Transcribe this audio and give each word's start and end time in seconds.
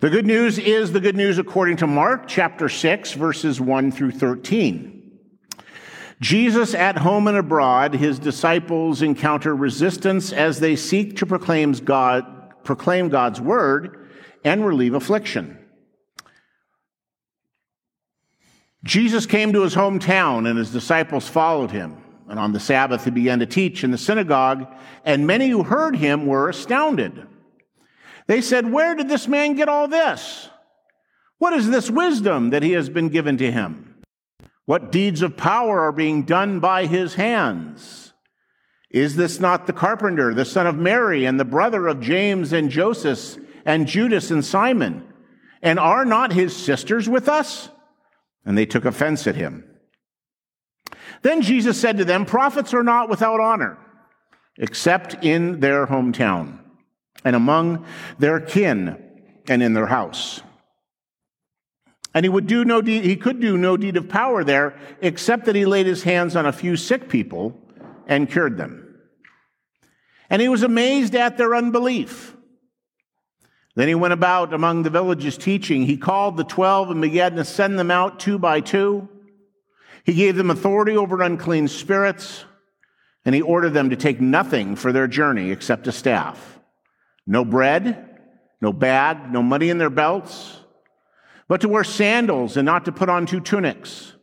The 0.00 0.10
good 0.10 0.26
news 0.26 0.60
is 0.60 0.92
the 0.92 1.00
good 1.00 1.16
news 1.16 1.38
according 1.38 1.78
to 1.78 1.88
Mark 1.88 2.28
chapter 2.28 2.68
6, 2.68 3.14
verses 3.14 3.60
1 3.60 3.90
through 3.90 4.12
13. 4.12 5.18
Jesus 6.20 6.72
at 6.72 6.98
home 6.98 7.26
and 7.26 7.36
abroad, 7.36 7.94
his 7.94 8.20
disciples 8.20 9.02
encounter 9.02 9.56
resistance 9.56 10.32
as 10.32 10.60
they 10.60 10.76
seek 10.76 11.16
to 11.16 11.26
proclaim, 11.26 11.72
God, 11.72 12.24
proclaim 12.62 13.08
God's 13.08 13.40
word 13.40 14.08
and 14.44 14.64
relieve 14.64 14.94
affliction. 14.94 15.58
Jesus 18.84 19.26
came 19.26 19.52
to 19.52 19.62
his 19.62 19.74
hometown 19.74 20.48
and 20.48 20.56
his 20.56 20.70
disciples 20.70 21.28
followed 21.28 21.72
him. 21.72 21.96
And 22.28 22.38
on 22.38 22.52
the 22.52 22.60
Sabbath, 22.60 23.04
he 23.04 23.10
began 23.10 23.40
to 23.40 23.46
teach 23.46 23.82
in 23.82 23.90
the 23.90 23.98
synagogue, 23.98 24.72
and 25.04 25.26
many 25.26 25.48
who 25.48 25.64
heard 25.64 25.96
him 25.96 26.26
were 26.26 26.48
astounded. 26.48 27.26
They 28.28 28.42
said, 28.42 28.70
Where 28.70 28.94
did 28.94 29.08
this 29.08 29.26
man 29.26 29.56
get 29.56 29.68
all 29.68 29.88
this? 29.88 30.48
What 31.38 31.54
is 31.54 31.68
this 31.68 31.90
wisdom 31.90 32.50
that 32.50 32.62
he 32.62 32.72
has 32.72 32.88
been 32.88 33.08
given 33.08 33.38
to 33.38 33.50
him? 33.50 33.96
What 34.66 34.92
deeds 34.92 35.22
of 35.22 35.36
power 35.36 35.80
are 35.80 35.92
being 35.92 36.24
done 36.24 36.60
by 36.60 36.86
his 36.86 37.14
hands? 37.14 38.12
Is 38.90 39.16
this 39.16 39.40
not 39.40 39.66
the 39.66 39.72
carpenter, 39.72 40.34
the 40.34 40.44
son 40.44 40.66
of 40.66 40.76
Mary, 40.76 41.24
and 41.24 41.40
the 41.40 41.44
brother 41.44 41.86
of 41.86 42.00
James 42.00 42.52
and 42.52 42.70
Joseph, 42.70 43.42
and 43.64 43.86
Judas 43.86 44.30
and 44.30 44.44
Simon? 44.44 45.06
And 45.62 45.78
are 45.78 46.04
not 46.04 46.32
his 46.32 46.54
sisters 46.54 47.08
with 47.08 47.28
us? 47.28 47.70
And 48.44 48.56
they 48.56 48.66
took 48.66 48.84
offense 48.84 49.26
at 49.26 49.36
him. 49.36 49.64
Then 51.22 51.40
Jesus 51.40 51.80
said 51.80 51.96
to 51.98 52.04
them, 52.04 52.26
Prophets 52.26 52.74
are 52.74 52.82
not 52.82 53.08
without 53.08 53.40
honor, 53.40 53.78
except 54.58 55.24
in 55.24 55.60
their 55.60 55.86
hometown 55.86 56.57
and 57.24 57.34
among 57.36 57.84
their 58.18 58.40
kin 58.40 58.96
and 59.48 59.62
in 59.62 59.74
their 59.74 59.86
house. 59.86 60.40
And 62.14 62.24
he 62.24 62.28
would 62.28 62.46
do 62.46 62.64
no 62.64 62.80
deed, 62.80 63.04
he 63.04 63.16
could 63.16 63.40
do 63.40 63.56
no 63.56 63.76
deed 63.76 63.96
of 63.96 64.08
power 64.08 64.42
there, 64.42 64.78
except 65.00 65.44
that 65.44 65.54
he 65.54 65.66
laid 65.66 65.86
his 65.86 66.02
hands 66.02 66.36
on 66.36 66.46
a 66.46 66.52
few 66.52 66.76
sick 66.76 67.08
people 67.08 67.60
and 68.06 68.30
cured 68.30 68.56
them. 68.56 68.98
And 70.30 70.42
he 70.42 70.48
was 70.48 70.62
amazed 70.62 71.14
at 71.14 71.36
their 71.36 71.54
unbelief. 71.54 72.34
Then 73.74 73.88
he 73.88 73.94
went 73.94 74.14
about 74.14 74.52
among 74.52 74.82
the 74.82 74.90
villages 74.90 75.38
teaching. 75.38 75.84
He 75.84 75.96
called 75.96 76.36
the 76.36 76.44
twelve 76.44 76.90
and 76.90 77.00
began 77.00 77.36
to 77.36 77.44
send 77.44 77.78
them 77.78 77.90
out 77.90 78.18
two 78.18 78.38
by 78.38 78.60
two. 78.60 79.08
He 80.04 80.14
gave 80.14 80.36
them 80.36 80.50
authority 80.50 80.96
over 80.96 81.20
unclean 81.22 81.68
spirits, 81.68 82.44
and 83.24 83.34
he 83.34 83.42
ordered 83.42 83.74
them 83.74 83.90
to 83.90 83.96
take 83.96 84.20
nothing 84.20 84.74
for 84.74 84.92
their 84.92 85.06
journey 85.06 85.50
except 85.50 85.86
a 85.86 85.92
staff 85.92 86.57
no 87.28 87.44
bread, 87.44 88.18
no 88.60 88.72
bag, 88.72 89.30
no 89.30 89.42
money 89.42 89.68
in 89.68 89.78
their 89.78 89.90
belts, 89.90 90.58
but 91.46 91.60
to 91.60 91.68
wear 91.68 91.84
sandals 91.84 92.56
and 92.56 92.64
not 92.66 92.86
to 92.86 92.92
put 92.92 93.10
on 93.10 93.26
two 93.26 93.40
tunics. 93.40 94.14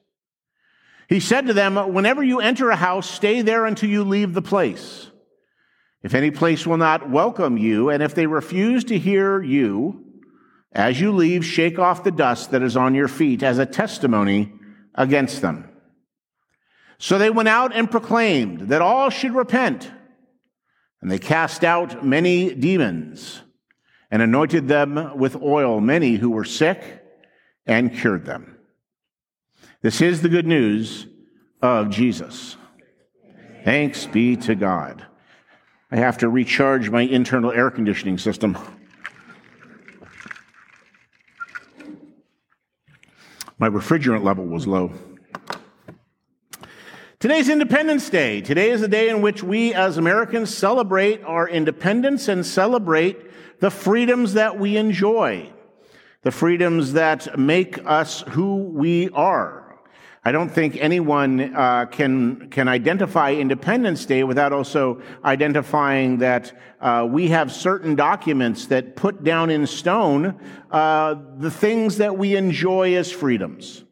He 1.07 1.19
said 1.19 1.45
to 1.47 1.53
them, 1.53 1.75
Whenever 1.93 2.23
you 2.23 2.41
enter 2.41 2.71
a 2.71 2.75
house, 2.75 3.07
stay 3.09 3.43
there 3.43 3.65
until 3.65 3.89
you 3.89 4.03
leave 4.03 4.33
the 4.33 4.41
place. 4.41 5.11
If 6.01 6.15
any 6.15 6.31
place 6.31 6.65
will 6.65 6.77
not 6.77 7.09
welcome 7.09 7.57
you, 7.57 7.89
and 7.89 8.01
if 8.01 8.15
they 8.15 8.27
refuse 8.27 8.83
to 8.85 8.97
hear 8.97 9.41
you, 9.41 10.03
as 10.71 10.99
you 10.99 11.11
leave, 11.11 11.45
shake 11.45 11.77
off 11.77 12.03
the 12.03 12.11
dust 12.11 12.51
that 12.51 12.63
is 12.63 12.75
on 12.75 12.95
your 12.95 13.07
feet 13.07 13.43
as 13.43 13.59
a 13.59 13.65
testimony 13.65 14.51
against 14.95 15.41
them. 15.41 15.69
So 16.97 17.17
they 17.17 17.29
went 17.29 17.49
out 17.49 17.73
and 17.73 17.89
proclaimed 17.89 18.61
that 18.69 18.81
all 18.81 19.09
should 19.09 19.35
repent. 19.35 19.91
And 21.05 21.11
they 21.11 21.19
cast 21.19 21.63
out 21.63 22.03
many 22.03 22.55
demons 22.55 23.43
and 24.09 24.23
anointed 24.23 24.67
them 24.67 25.19
with 25.19 25.35
oil, 25.35 25.79
many 25.79 26.15
who 26.15 26.31
were 26.31 26.43
sick, 26.43 26.81
and 27.67 27.95
cured 27.95 28.25
them. 28.25 28.57
This 29.83 30.01
is 30.01 30.23
the 30.23 30.29
good 30.29 30.47
news 30.47 31.05
of 31.61 31.91
Jesus. 31.91 32.57
Thanks 33.63 34.07
be 34.07 34.35
to 34.37 34.55
God. 34.55 35.05
I 35.91 35.97
have 35.97 36.17
to 36.17 36.27
recharge 36.27 36.89
my 36.89 37.01
internal 37.01 37.51
air 37.51 37.69
conditioning 37.69 38.17
system. 38.17 38.57
My 43.59 43.69
refrigerant 43.69 44.23
level 44.23 44.45
was 44.47 44.65
low. 44.65 44.91
Today's 47.17 47.47
Independence 47.47 48.09
Day. 48.09 48.41
Today 48.41 48.71
is 48.71 48.81
the 48.81 48.89
day 48.89 49.07
in 49.07 49.21
which 49.21 49.41
we 49.41 49.73
as 49.73 49.97
Americans 49.97 50.53
celebrate 50.53 51.23
our 51.23 51.47
independence 51.47 52.27
and 52.27 52.45
celebrate 52.45 53.61
the 53.61 53.71
freedoms 53.71 54.33
that 54.33 54.59
we 54.59 54.75
enjoy, 54.75 55.49
the 56.23 56.31
freedoms 56.31 56.91
that 56.91 57.39
make 57.39 57.79
us 57.85 58.25
who 58.31 58.57
we 58.57 59.09
are. 59.11 59.79
I 60.25 60.33
don't 60.33 60.49
think 60.49 60.75
anyone 60.75 61.55
uh, 61.55 61.85
can 61.85 62.49
can 62.49 62.67
identify 62.67 63.31
Independence 63.31 64.05
Day 64.05 64.25
without 64.25 64.51
also 64.51 65.01
identifying 65.23 66.17
that 66.17 66.51
uh, 66.81 67.07
we 67.09 67.29
have 67.29 67.49
certain 67.49 67.95
documents 67.95 68.65
that 68.67 68.97
put 68.97 69.23
down 69.23 69.49
in 69.49 69.67
stone 69.67 70.37
uh, 70.69 71.15
the 71.37 71.51
things 71.51 71.95
that 71.97 72.17
we 72.17 72.35
enjoy 72.35 72.95
as 72.95 73.09
freedoms. 73.09 73.84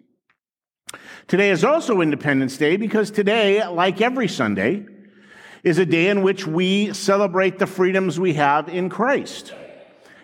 Today 1.28 1.51
is 1.51 1.63
also 1.63 2.01
Independence 2.01 2.57
Day 2.57 2.75
because 2.75 3.09
today, 3.09 3.66
like 3.66 4.01
every 4.01 4.28
Sunday, 4.28 4.85
is 5.63 5.78
a 5.78 5.85
day 5.85 6.09
in 6.09 6.22
which 6.22 6.45
we 6.45 6.94
celebrate 6.94 7.59
the 7.59 7.67
freedoms 7.67 8.19
we 8.19 8.34
have 8.34 8.67
in 8.67 8.89
Christ. 8.89 9.53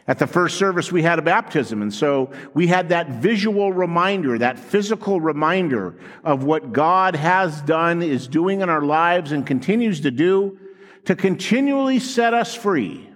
At 0.07 0.19
the 0.19 0.27
first 0.27 0.57
service, 0.57 0.91
we 0.91 1.03
had 1.03 1.19
a 1.19 1.21
baptism, 1.21 1.81
and 1.81 1.93
so 1.93 2.31
we 2.53 2.67
had 2.67 2.89
that 2.89 3.09
visual 3.09 3.71
reminder, 3.71 4.39
that 4.39 4.59
physical 4.59 5.21
reminder 5.21 5.99
of 6.23 6.43
what 6.43 6.73
God 6.73 7.15
has 7.15 7.61
done, 7.61 8.01
is 8.01 8.27
doing 8.27 8.61
in 8.61 8.69
our 8.69 8.81
lives, 8.81 9.31
and 9.31 9.45
continues 9.45 10.01
to 10.01 10.11
do 10.11 10.57
to 11.05 11.15
continually 11.15 11.99
set 11.99 12.33
us 12.33 12.55
free. 12.55 13.07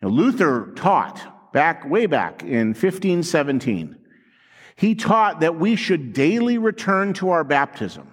Now, 0.00 0.08
Luther 0.08 0.72
taught 0.76 1.52
back, 1.52 1.88
way 1.88 2.06
back 2.06 2.42
in 2.42 2.68
1517, 2.68 3.97
he 4.78 4.94
taught 4.94 5.40
that 5.40 5.58
we 5.58 5.74
should 5.74 6.12
daily 6.12 6.56
return 6.56 7.12
to 7.12 7.30
our 7.30 7.42
baptism. 7.42 8.06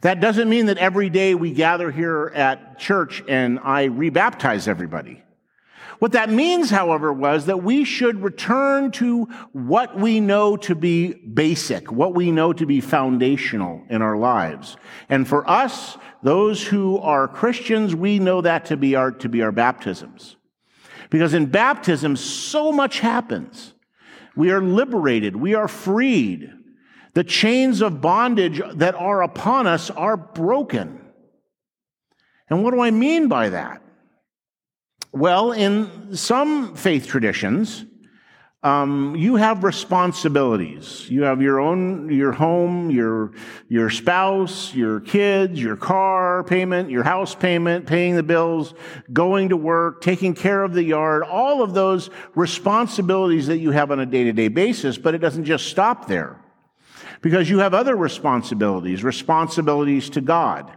That 0.00 0.18
doesn't 0.18 0.48
mean 0.48 0.66
that 0.66 0.78
every 0.78 1.10
day 1.10 1.34
we 1.34 1.52
gather 1.52 1.90
here 1.90 2.32
at 2.34 2.78
church 2.78 3.22
and 3.28 3.58
I 3.62 3.88
rebaptize 3.88 4.66
everybody. 4.66 5.22
What 5.98 6.12
that 6.12 6.30
means, 6.30 6.70
however, 6.70 7.12
was 7.12 7.46
that 7.46 7.62
we 7.62 7.84
should 7.84 8.22
return 8.22 8.92
to 8.92 9.24
what 9.52 9.94
we 9.94 10.20
know 10.20 10.56
to 10.56 10.74
be 10.74 11.12
basic, 11.12 11.92
what 11.92 12.14
we 12.14 12.30
know 12.30 12.54
to 12.54 12.64
be 12.64 12.80
foundational 12.80 13.82
in 13.90 14.00
our 14.00 14.16
lives. 14.16 14.78
And 15.10 15.28
for 15.28 15.48
us, 15.50 15.98
those 16.22 16.66
who 16.66 16.96
are 16.98 17.28
Christians, 17.28 17.94
we 17.94 18.18
know 18.18 18.40
that 18.40 18.64
to 18.66 18.78
be 18.78 18.94
our, 18.94 19.10
to 19.12 19.28
be 19.28 19.42
our 19.42 19.52
baptisms. 19.52 20.36
Because 21.10 21.34
in 21.34 21.44
baptism, 21.44 22.16
so 22.16 22.72
much 22.72 23.00
happens. 23.00 23.74
We 24.38 24.52
are 24.52 24.62
liberated. 24.62 25.34
We 25.34 25.56
are 25.56 25.66
freed. 25.66 26.48
The 27.14 27.24
chains 27.24 27.82
of 27.82 28.00
bondage 28.00 28.62
that 28.74 28.94
are 28.94 29.20
upon 29.20 29.66
us 29.66 29.90
are 29.90 30.16
broken. 30.16 31.00
And 32.48 32.62
what 32.62 32.72
do 32.72 32.80
I 32.80 32.92
mean 32.92 33.26
by 33.26 33.48
that? 33.48 33.82
Well, 35.10 35.50
in 35.50 36.14
some 36.14 36.76
faith 36.76 37.08
traditions, 37.08 37.84
um, 38.64 39.14
you 39.14 39.36
have 39.36 39.62
responsibilities. 39.62 41.08
You 41.08 41.22
have 41.22 41.40
your 41.40 41.60
own, 41.60 42.10
your 42.10 42.32
home, 42.32 42.90
your, 42.90 43.32
your 43.68 43.88
spouse, 43.88 44.74
your 44.74 44.98
kids, 44.98 45.62
your 45.62 45.76
car 45.76 46.42
payment, 46.42 46.90
your 46.90 47.04
house 47.04 47.36
payment, 47.36 47.86
paying 47.86 48.16
the 48.16 48.22
bills, 48.24 48.74
going 49.12 49.50
to 49.50 49.56
work, 49.56 50.00
taking 50.00 50.34
care 50.34 50.64
of 50.64 50.74
the 50.74 50.82
yard, 50.82 51.22
all 51.22 51.62
of 51.62 51.72
those 51.72 52.10
responsibilities 52.34 53.46
that 53.46 53.58
you 53.58 53.70
have 53.70 53.92
on 53.92 54.00
a 54.00 54.06
day 54.06 54.24
to 54.24 54.32
day 54.32 54.48
basis, 54.48 54.98
but 54.98 55.14
it 55.14 55.18
doesn't 55.18 55.44
just 55.44 55.66
stop 55.66 56.08
there. 56.08 56.40
Because 57.20 57.48
you 57.48 57.58
have 57.58 57.74
other 57.74 57.96
responsibilities, 57.96 59.04
responsibilities 59.04 60.10
to 60.10 60.20
God. 60.20 60.76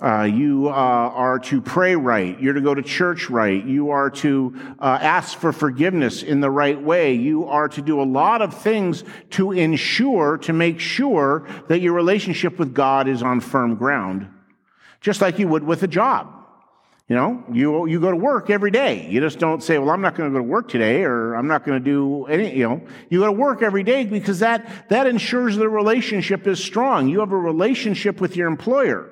Uh, 0.00 0.24
you 0.24 0.68
uh, 0.68 0.72
are 0.72 1.38
to 1.38 1.60
pray 1.60 1.94
right. 1.94 2.40
You're 2.40 2.54
to 2.54 2.60
go 2.60 2.74
to 2.74 2.82
church 2.82 3.30
right. 3.30 3.64
You 3.64 3.90
are 3.90 4.10
to 4.10 4.54
uh, 4.80 4.98
ask 5.00 5.38
for 5.38 5.52
forgiveness 5.52 6.24
in 6.24 6.40
the 6.40 6.50
right 6.50 6.80
way. 6.80 7.14
You 7.14 7.46
are 7.46 7.68
to 7.68 7.80
do 7.80 8.00
a 8.00 8.04
lot 8.04 8.42
of 8.42 8.60
things 8.60 9.04
to 9.30 9.52
ensure, 9.52 10.38
to 10.38 10.52
make 10.52 10.80
sure 10.80 11.46
that 11.68 11.80
your 11.80 11.92
relationship 11.92 12.58
with 12.58 12.74
God 12.74 13.06
is 13.06 13.22
on 13.22 13.38
firm 13.38 13.76
ground, 13.76 14.28
just 15.00 15.20
like 15.20 15.38
you 15.38 15.46
would 15.46 15.62
with 15.62 15.84
a 15.84 15.88
job. 15.88 16.40
You 17.08 17.14
know, 17.14 17.44
you, 17.52 17.86
you 17.86 18.00
go 18.00 18.10
to 18.10 18.16
work 18.16 18.50
every 18.50 18.70
day. 18.70 19.06
You 19.08 19.20
just 19.20 19.38
don't 19.38 19.62
say, 19.62 19.78
well, 19.78 19.90
I'm 19.90 20.00
not 20.00 20.16
going 20.16 20.28
to 20.28 20.32
go 20.32 20.38
to 20.38 20.50
work 20.50 20.68
today 20.68 21.04
or 21.04 21.34
I'm 21.34 21.46
not 21.46 21.64
going 21.64 21.78
to 21.78 21.84
do 21.84 22.24
any, 22.26 22.56
you 22.56 22.66
know, 22.66 22.82
you 23.10 23.20
go 23.20 23.26
to 23.26 23.32
work 23.32 23.62
every 23.62 23.84
day 23.84 24.06
because 24.06 24.38
that, 24.40 24.88
that 24.88 25.06
ensures 25.06 25.54
the 25.56 25.68
relationship 25.68 26.46
is 26.46 26.64
strong. 26.64 27.08
You 27.08 27.20
have 27.20 27.30
a 27.30 27.36
relationship 27.36 28.22
with 28.22 28.36
your 28.36 28.48
employer. 28.48 29.10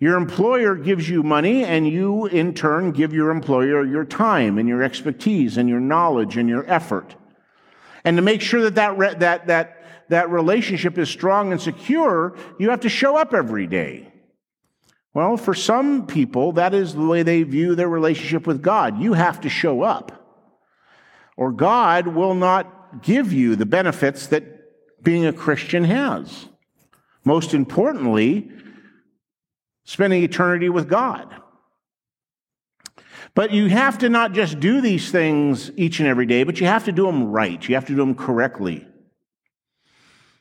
Your 0.00 0.16
employer 0.16 0.76
gives 0.76 1.08
you 1.08 1.22
money, 1.24 1.64
and 1.64 1.88
you 1.88 2.26
in 2.26 2.54
turn 2.54 2.92
give 2.92 3.12
your 3.12 3.30
employer 3.30 3.84
your 3.84 4.04
time 4.04 4.58
and 4.58 4.68
your 4.68 4.82
expertise 4.82 5.56
and 5.56 5.68
your 5.68 5.80
knowledge 5.80 6.36
and 6.36 6.48
your 6.48 6.64
effort. 6.70 7.16
And 8.04 8.16
to 8.16 8.22
make 8.22 8.40
sure 8.40 8.62
that 8.62 8.76
that, 8.76 8.96
re- 8.96 9.14
that, 9.14 9.48
that, 9.48 9.84
that 10.08 10.30
relationship 10.30 10.98
is 10.98 11.08
strong 11.08 11.50
and 11.50 11.60
secure, 11.60 12.36
you 12.60 12.70
have 12.70 12.80
to 12.80 12.88
show 12.88 13.16
up 13.16 13.34
every 13.34 13.66
day. 13.66 14.12
Well, 15.14 15.36
for 15.36 15.52
some 15.52 16.06
people, 16.06 16.52
that 16.52 16.74
is 16.74 16.94
the 16.94 17.04
way 17.04 17.24
they 17.24 17.42
view 17.42 17.74
their 17.74 17.88
relationship 17.88 18.46
with 18.46 18.62
God. 18.62 19.00
You 19.00 19.14
have 19.14 19.40
to 19.40 19.48
show 19.48 19.82
up, 19.82 20.12
or 21.36 21.50
God 21.50 22.06
will 22.06 22.34
not 22.34 23.02
give 23.02 23.32
you 23.32 23.56
the 23.56 23.66
benefits 23.66 24.28
that 24.28 24.44
being 25.02 25.26
a 25.26 25.32
Christian 25.32 25.82
has. 25.84 26.46
Most 27.24 27.52
importantly, 27.52 28.50
spending 29.88 30.22
eternity 30.22 30.68
with 30.68 30.86
God. 30.86 31.34
But 33.34 33.52
you 33.52 33.70
have 33.70 33.96
to 33.98 34.10
not 34.10 34.32
just 34.34 34.60
do 34.60 34.82
these 34.82 35.10
things 35.10 35.70
each 35.76 35.98
and 35.98 36.06
every 36.06 36.26
day, 36.26 36.42
but 36.42 36.60
you 36.60 36.66
have 36.66 36.84
to 36.84 36.92
do 36.92 37.06
them 37.06 37.30
right. 37.30 37.66
You 37.66 37.74
have 37.74 37.86
to 37.86 37.92
do 37.92 37.96
them 37.96 38.14
correctly. 38.14 38.86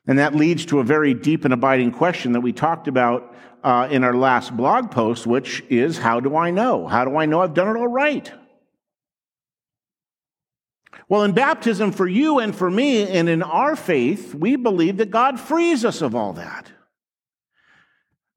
And 0.05 0.19
that 0.19 0.35
leads 0.35 0.65
to 0.65 0.79
a 0.79 0.83
very 0.83 1.13
deep 1.13 1.45
and 1.45 1.53
abiding 1.53 1.91
question 1.91 2.33
that 2.33 2.41
we 2.41 2.51
talked 2.51 2.89
about 2.89 3.33
uh, 3.63 3.87
in 3.89 4.03
our 4.03 4.13
last 4.13 4.55
blog 4.55 4.91
post, 4.91 5.25
which 5.25 5.63
is 5.69 5.97
how 5.97 6.19
do 6.19 6.35
I 6.35 6.51
know? 6.51 6.85
How 6.85 7.05
do 7.05 7.15
I 7.15 7.25
know 7.25 7.39
I've 7.39 7.53
done 7.53 7.73
it 7.73 7.79
all 7.79 7.87
right? 7.87 8.29
Well, 11.07 11.23
in 11.23 11.31
baptism, 11.31 11.93
for 11.93 12.05
you 12.05 12.39
and 12.39 12.53
for 12.53 12.69
me, 12.69 13.07
and 13.07 13.29
in 13.29 13.41
our 13.41 13.77
faith, 13.77 14.35
we 14.35 14.57
believe 14.57 14.97
that 14.97 15.09
God 15.09 15.39
frees 15.39 15.85
us 15.85 16.01
of 16.01 16.15
all 16.15 16.33
that. 16.33 16.69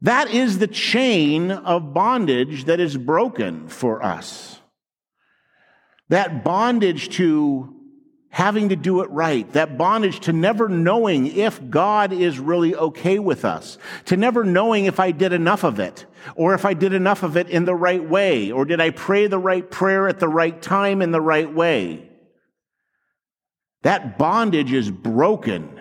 That 0.03 0.31
is 0.31 0.59
the 0.59 0.67
chain 0.67 1.51
of 1.51 1.93
bondage 1.93 2.65
that 2.65 2.81
is 2.81 2.97
broken 2.97 3.69
for 3.69 4.03
us. 4.03 4.59
That 6.09 6.43
bondage 6.43 7.11
to 7.17 7.77
having 8.31 8.69
to 8.69 8.77
do 8.77 9.03
it 9.03 9.11
right, 9.11 9.53
that 9.53 9.77
bondage 9.77 10.21
to 10.21 10.33
never 10.33 10.69
knowing 10.69 11.27
if 11.27 11.69
God 11.69 12.13
is 12.13 12.39
really 12.39 12.75
okay 12.75 13.19
with 13.19 13.45
us, 13.45 13.77
to 14.07 14.17
never 14.17 14.45
knowing 14.45 14.85
if 14.85 15.01
I 15.01 15.11
did 15.11 15.33
enough 15.33 15.65
of 15.65 15.81
it, 15.81 16.07
or 16.37 16.55
if 16.55 16.65
I 16.65 16.75
did 16.75 16.95
enough 16.95 17.25
of 17.25 17.37
it 17.37 17.49
in 17.51 17.65
the 17.65 17.75
right 17.75 18.03
way, 18.03 18.53
or 18.53 18.65
did 18.65 18.81
I 18.81 18.91
pray 18.91 19.27
the 19.27 19.39
right 19.39 19.69
prayer 19.69 20.09
at 20.09 20.21
the 20.21 20.29
right 20.29 20.61
time 20.63 21.03
in 21.03 21.11
the 21.11 21.21
right 21.21 21.53
way. 21.53 22.09
That 23.83 24.17
bondage 24.17 24.73
is 24.73 24.91
broken 24.91 25.81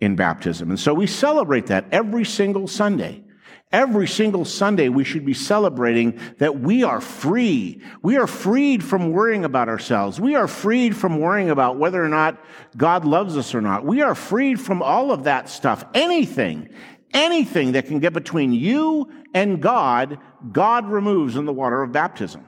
in 0.00 0.16
baptism. 0.16 0.70
And 0.70 0.80
so 0.80 0.94
we 0.94 1.06
celebrate 1.06 1.66
that 1.66 1.86
every 1.92 2.24
single 2.24 2.66
Sunday. 2.66 3.22
Every 3.70 4.06
single 4.06 4.46
Sunday, 4.46 4.88
we 4.88 5.04
should 5.04 5.26
be 5.26 5.34
celebrating 5.34 6.18
that 6.38 6.60
we 6.60 6.84
are 6.84 7.02
free. 7.02 7.82
We 8.02 8.16
are 8.16 8.26
freed 8.26 8.82
from 8.82 9.10
worrying 9.12 9.44
about 9.44 9.68
ourselves. 9.68 10.18
We 10.18 10.36
are 10.36 10.48
freed 10.48 10.96
from 10.96 11.20
worrying 11.20 11.50
about 11.50 11.76
whether 11.76 12.02
or 12.02 12.08
not 12.08 12.42
God 12.78 13.04
loves 13.04 13.36
us 13.36 13.54
or 13.54 13.60
not. 13.60 13.84
We 13.84 14.00
are 14.00 14.14
freed 14.14 14.58
from 14.58 14.80
all 14.80 15.12
of 15.12 15.24
that 15.24 15.50
stuff. 15.50 15.84
Anything, 15.92 16.70
anything 17.12 17.72
that 17.72 17.86
can 17.86 17.98
get 17.98 18.14
between 18.14 18.54
you 18.54 19.12
and 19.34 19.60
God, 19.60 20.18
God 20.50 20.88
removes 20.88 21.36
in 21.36 21.44
the 21.44 21.52
water 21.52 21.82
of 21.82 21.92
baptism. 21.92 22.46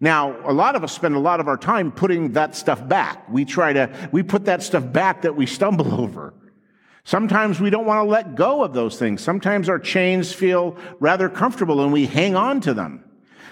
Now, 0.00 0.36
a 0.48 0.52
lot 0.52 0.74
of 0.74 0.82
us 0.82 0.92
spend 0.92 1.14
a 1.14 1.20
lot 1.20 1.38
of 1.38 1.46
our 1.46 1.58
time 1.58 1.92
putting 1.92 2.32
that 2.32 2.56
stuff 2.56 2.88
back. 2.88 3.28
We 3.28 3.44
try 3.44 3.72
to, 3.74 4.08
we 4.10 4.24
put 4.24 4.46
that 4.46 4.64
stuff 4.64 4.90
back 4.90 5.22
that 5.22 5.36
we 5.36 5.46
stumble 5.46 5.94
over. 6.00 6.34
Sometimes 7.10 7.58
we 7.58 7.70
don't 7.70 7.86
want 7.86 8.06
to 8.06 8.08
let 8.08 8.36
go 8.36 8.62
of 8.62 8.72
those 8.72 8.96
things. 8.96 9.20
Sometimes 9.20 9.68
our 9.68 9.80
chains 9.80 10.32
feel 10.32 10.76
rather 11.00 11.28
comfortable 11.28 11.82
and 11.82 11.92
we 11.92 12.06
hang 12.06 12.36
on 12.36 12.60
to 12.60 12.72
them. 12.72 13.04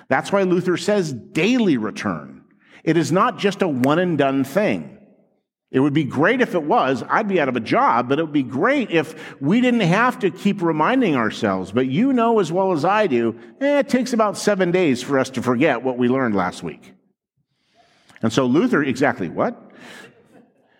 That's 0.06 0.30
why 0.30 0.44
Luther 0.44 0.76
says 0.76 1.12
daily 1.12 1.76
return. 1.76 2.44
It 2.84 2.96
is 2.96 3.10
not 3.10 3.36
just 3.36 3.60
a 3.60 3.66
one 3.66 3.98
and 3.98 4.16
done 4.16 4.44
thing. 4.44 4.96
It 5.72 5.80
would 5.80 5.92
be 5.92 6.04
great 6.04 6.40
if 6.40 6.54
it 6.54 6.62
was. 6.62 7.02
I'd 7.08 7.26
be 7.26 7.40
out 7.40 7.48
of 7.48 7.56
a 7.56 7.60
job, 7.60 8.08
but 8.08 8.20
it 8.20 8.22
would 8.22 8.32
be 8.32 8.44
great 8.44 8.92
if 8.92 9.40
we 9.40 9.60
didn't 9.60 9.80
have 9.80 10.20
to 10.20 10.30
keep 10.30 10.62
reminding 10.62 11.16
ourselves. 11.16 11.72
But 11.72 11.88
you 11.88 12.12
know 12.12 12.38
as 12.38 12.52
well 12.52 12.70
as 12.70 12.84
I 12.84 13.08
do, 13.08 13.36
eh, 13.60 13.80
it 13.80 13.88
takes 13.88 14.12
about 14.12 14.38
seven 14.38 14.70
days 14.70 15.02
for 15.02 15.18
us 15.18 15.30
to 15.30 15.42
forget 15.42 15.82
what 15.82 15.98
we 15.98 16.08
learned 16.08 16.36
last 16.36 16.62
week. 16.62 16.94
And 18.22 18.32
so 18.32 18.46
Luther, 18.46 18.84
exactly 18.84 19.28
what? 19.28 19.67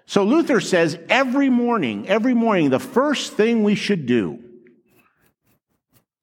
So 0.09 0.25
Luther 0.25 0.59
says 0.59 0.99
every 1.11 1.51
morning, 1.51 2.09
every 2.09 2.33
morning, 2.33 2.71
the 2.71 2.79
first 2.79 3.35
thing 3.35 3.63
we 3.63 3.75
should 3.75 4.07
do 4.07 4.43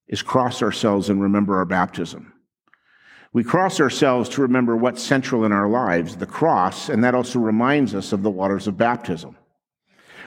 is 0.07 0.23
cross 0.23 0.63
ourselves 0.63 1.07
and 1.07 1.21
remember 1.21 1.57
our 1.57 1.65
baptism. 1.65 2.33
We 3.31 3.43
cross 3.43 3.79
ourselves 3.79 4.27
to 4.29 4.41
remember 4.41 4.75
what's 4.75 5.03
central 5.03 5.45
in 5.45 5.51
our 5.51 5.69
lives, 5.69 6.17
the 6.17 6.25
cross, 6.25 6.89
and 6.89 7.03
that 7.03 7.13
also 7.13 7.37
reminds 7.37 7.93
us 7.93 8.11
of 8.11 8.23
the 8.23 8.31
waters 8.31 8.65
of 8.65 8.75
baptism. 8.75 9.37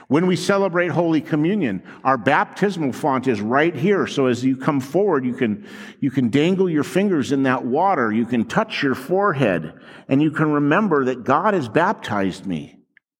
When 0.07 0.25
we 0.25 0.37
celebrate 0.37 0.87
Holy 0.87 1.19
Communion, 1.19 1.83
our 2.05 2.17
baptismal 2.17 2.93
font 2.93 3.27
is 3.27 3.41
right 3.41 3.75
here. 3.75 4.07
So 4.07 4.27
as 4.27 4.41
you 4.41 4.55
come 4.55 4.79
forward, 4.79 5.25
you 5.25 5.33
can, 5.33 5.67
you 5.99 6.11
can 6.11 6.29
dangle 6.29 6.69
your 6.69 6.85
fingers 6.85 7.33
in 7.33 7.43
that 7.43 7.65
water. 7.65 8.09
You 8.09 8.25
can 8.25 8.45
touch 8.45 8.81
your 8.81 8.95
forehead 8.95 9.73
and 10.07 10.21
you 10.21 10.31
can 10.31 10.49
remember 10.49 11.03
that 11.05 11.25
God 11.25 11.53
has 11.53 11.67
baptized 11.67 12.45
me. 12.45 12.78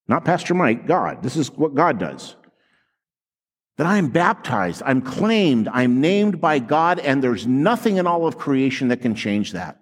Not 0.10 0.26
Pastor 0.26 0.56
Mike, 0.56 0.88
God. 0.88 1.22
This 1.22 1.38
is 1.38 1.52
what 1.52 1.76
God 1.76 2.00
does. 2.00 2.36
That 3.78 3.88
I 3.88 3.98
am 3.98 4.10
baptized, 4.10 4.82
I'm 4.86 5.02
claimed, 5.02 5.70
I'm 5.72 6.02
named 6.02 6.42
by 6.42 6.60
God, 6.60 7.00
and 7.00 7.24
there's 7.24 7.48
nothing 7.48 7.96
in 7.96 8.08
all 8.08 8.28
of 8.28 8.38
creation 8.38 8.90
that 8.90 9.02
can 9.02 9.16
change 9.16 9.54
that. 9.54 9.80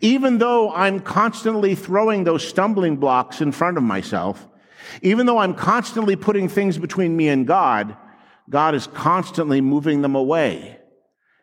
Even 0.00 0.38
though 0.38 0.72
I'm 0.72 1.00
constantly 1.00 1.74
throwing 1.74 2.24
those 2.24 2.48
stumbling 2.48 2.96
blocks 2.96 3.40
in 3.40 3.52
front 3.52 3.76
of 3.76 3.82
myself, 3.82 4.48
even 5.02 5.26
though 5.26 5.38
I'm 5.38 5.54
constantly 5.54 6.16
putting 6.16 6.48
things 6.48 6.78
between 6.78 7.16
me 7.16 7.28
and 7.28 7.46
God, 7.46 7.96
God 8.48 8.74
is 8.74 8.86
constantly 8.86 9.60
moving 9.60 10.02
them 10.02 10.14
away. 10.14 10.78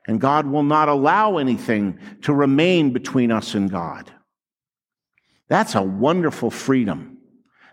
And 0.08 0.20
God 0.20 0.48
will 0.48 0.64
not 0.64 0.90
allow 0.90 1.38
anything 1.38 2.00
to 2.24 2.34
remain 2.34 2.94
between 2.94 3.32
us 3.32 3.54
and 3.54 3.70
God. 3.70 4.12
That's 5.50 5.76
a 5.76 5.84
wonderful 5.84 6.50
freedom. 6.50 7.19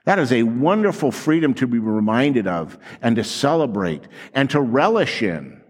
That 0.06 0.20
is 0.20 0.32
a 0.32 0.44
wonderful 0.44 1.10
freedom 1.10 1.52
to 1.54 1.66
be 1.66 1.80
reminded 1.80 2.46
of 2.46 2.78
and 3.02 3.16
to 3.16 3.24
celebrate 3.24 4.06
and 4.32 4.48
to 4.50 4.60
relish 4.60 5.20
in. 5.20 5.60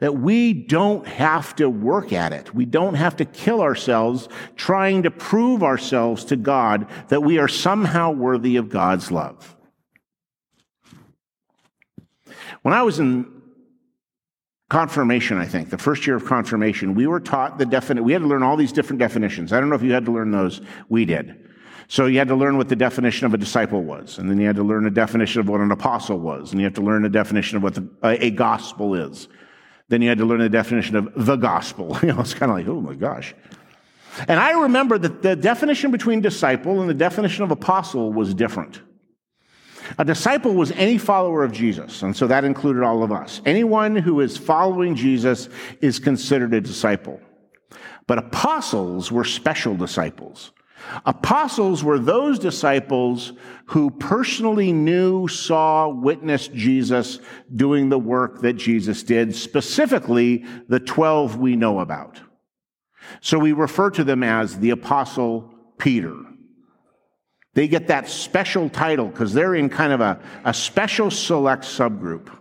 That 0.00 0.18
we 0.18 0.52
don't 0.52 1.06
have 1.06 1.54
to 1.56 1.70
work 1.70 2.12
at 2.12 2.32
it. 2.32 2.52
We 2.52 2.64
don't 2.64 2.94
have 2.94 3.16
to 3.18 3.24
kill 3.24 3.62
ourselves 3.62 4.28
trying 4.56 5.04
to 5.04 5.12
prove 5.12 5.62
ourselves 5.62 6.24
to 6.26 6.36
God 6.36 6.88
that 7.06 7.22
we 7.22 7.38
are 7.38 7.46
somehow 7.46 8.10
worthy 8.10 8.56
of 8.56 8.68
God's 8.68 9.12
love. 9.12 9.56
When 12.62 12.74
I 12.74 12.82
was 12.82 12.98
in 12.98 13.42
confirmation, 14.70 15.38
I 15.38 15.46
think, 15.46 15.70
the 15.70 15.78
first 15.78 16.04
year 16.04 16.16
of 16.16 16.24
confirmation, 16.24 16.96
we 16.96 17.06
were 17.06 17.20
taught 17.20 17.58
the 17.58 17.66
definite, 17.66 18.02
we 18.02 18.12
had 18.12 18.22
to 18.22 18.28
learn 18.28 18.42
all 18.42 18.56
these 18.56 18.72
different 18.72 18.98
definitions. 18.98 19.52
I 19.52 19.60
don't 19.60 19.68
know 19.68 19.76
if 19.76 19.82
you 19.82 19.92
had 19.92 20.06
to 20.06 20.12
learn 20.12 20.32
those. 20.32 20.60
We 20.88 21.04
did. 21.04 21.51
So 21.92 22.06
you 22.06 22.18
had 22.20 22.28
to 22.28 22.34
learn 22.34 22.56
what 22.56 22.70
the 22.70 22.74
definition 22.74 23.26
of 23.26 23.34
a 23.34 23.36
disciple 23.36 23.82
was, 23.82 24.16
and 24.16 24.30
then 24.30 24.40
you 24.40 24.46
had 24.46 24.56
to 24.56 24.62
learn 24.62 24.86
a 24.86 24.90
definition 24.90 25.42
of 25.42 25.48
what 25.50 25.60
an 25.60 25.70
apostle 25.70 26.18
was, 26.18 26.50
and 26.50 26.58
you 26.58 26.64
have 26.64 26.72
to 26.76 26.80
learn 26.80 27.04
a 27.04 27.10
definition 27.10 27.58
of 27.58 27.62
what 27.62 27.74
the, 27.74 27.86
a, 28.02 28.28
a 28.28 28.30
gospel 28.30 28.94
is. 28.94 29.28
Then 29.90 30.00
you 30.00 30.08
had 30.08 30.16
to 30.16 30.24
learn 30.24 30.38
the 30.38 30.48
definition 30.48 30.96
of 30.96 31.12
the 31.14 31.36
gospel. 31.36 31.98
You 32.02 32.14
know, 32.14 32.20
it's 32.20 32.32
kind 32.32 32.50
of 32.50 32.56
like, 32.56 32.66
oh 32.66 32.80
my 32.80 32.94
gosh. 32.94 33.34
And 34.26 34.40
I 34.40 34.62
remember 34.62 34.96
that 34.96 35.20
the 35.20 35.36
definition 35.36 35.90
between 35.90 36.22
disciple 36.22 36.80
and 36.80 36.88
the 36.88 36.94
definition 36.94 37.44
of 37.44 37.50
apostle 37.50 38.10
was 38.10 38.32
different. 38.32 38.80
A 39.98 40.04
disciple 40.06 40.54
was 40.54 40.70
any 40.70 40.96
follower 40.96 41.44
of 41.44 41.52
Jesus, 41.52 42.00
and 42.00 42.16
so 42.16 42.26
that 42.26 42.44
included 42.44 42.84
all 42.84 43.02
of 43.02 43.12
us. 43.12 43.42
Anyone 43.44 43.96
who 43.96 44.20
is 44.20 44.38
following 44.38 44.94
Jesus 44.94 45.50
is 45.82 45.98
considered 45.98 46.54
a 46.54 46.60
disciple. 46.62 47.20
But 48.06 48.16
apostles 48.16 49.12
were 49.12 49.24
special 49.24 49.76
disciples. 49.76 50.52
Apostles 51.06 51.82
were 51.82 51.98
those 51.98 52.38
disciples 52.38 53.32
who 53.66 53.90
personally 53.90 54.72
knew, 54.72 55.28
saw, 55.28 55.88
witnessed 55.88 56.52
Jesus 56.52 57.18
doing 57.54 57.88
the 57.88 57.98
work 57.98 58.42
that 58.42 58.54
Jesus 58.54 59.02
did, 59.02 59.34
specifically 59.34 60.44
the 60.68 60.80
12 60.80 61.36
we 61.36 61.56
know 61.56 61.80
about. 61.80 62.20
So 63.20 63.38
we 63.38 63.52
refer 63.52 63.90
to 63.90 64.04
them 64.04 64.22
as 64.22 64.58
the 64.58 64.70
Apostle 64.70 65.52
Peter. 65.78 66.16
They 67.54 67.68
get 67.68 67.88
that 67.88 68.08
special 68.08 68.68
title 68.70 69.08
because 69.08 69.34
they're 69.34 69.54
in 69.54 69.68
kind 69.68 69.92
of 69.92 70.00
a, 70.00 70.20
a 70.44 70.54
special 70.54 71.10
select 71.10 71.64
subgroup. 71.64 72.34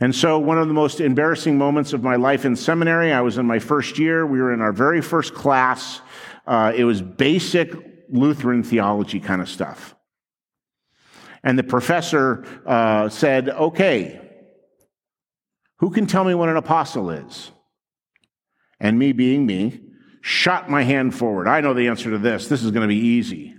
And 0.00 0.14
so, 0.14 0.38
one 0.38 0.58
of 0.58 0.68
the 0.68 0.74
most 0.74 1.00
embarrassing 1.00 1.56
moments 1.56 1.94
of 1.94 2.02
my 2.02 2.16
life 2.16 2.44
in 2.44 2.54
seminary, 2.54 3.12
I 3.12 3.22
was 3.22 3.38
in 3.38 3.46
my 3.46 3.58
first 3.58 3.98
year. 3.98 4.26
We 4.26 4.40
were 4.40 4.52
in 4.52 4.60
our 4.60 4.72
very 4.72 5.00
first 5.00 5.32
class 5.32 6.02
uh, 6.46 6.72
it 6.74 6.84
was 6.84 7.02
basic 7.02 7.72
Lutheran 8.08 8.62
theology 8.62 9.20
kind 9.20 9.40
of 9.42 9.48
stuff. 9.48 9.94
And 11.42 11.58
the 11.58 11.64
professor 11.64 12.44
uh, 12.66 13.08
said, 13.08 13.48
okay, 13.48 14.20
Who 15.78 15.90
can 15.90 16.06
tell 16.06 16.24
me 16.24 16.34
what 16.34 16.48
an 16.48 16.56
apostle 16.56 17.10
is? 17.10 17.50
And 18.80 18.98
me 18.98 19.12
being 19.12 19.46
me, 19.46 19.80
shot 20.20 20.68
my 20.68 20.82
hand 20.82 21.14
forward. 21.14 21.48
I 21.48 21.60
know 21.60 21.72
the 21.74 21.88
answer 21.88 22.10
to 22.10 22.18
this. 22.18 22.48
This 22.48 22.62
is 22.62 22.70
going 22.70 22.82
to 22.82 22.88
be 22.88 23.00
easy. 23.00 23.54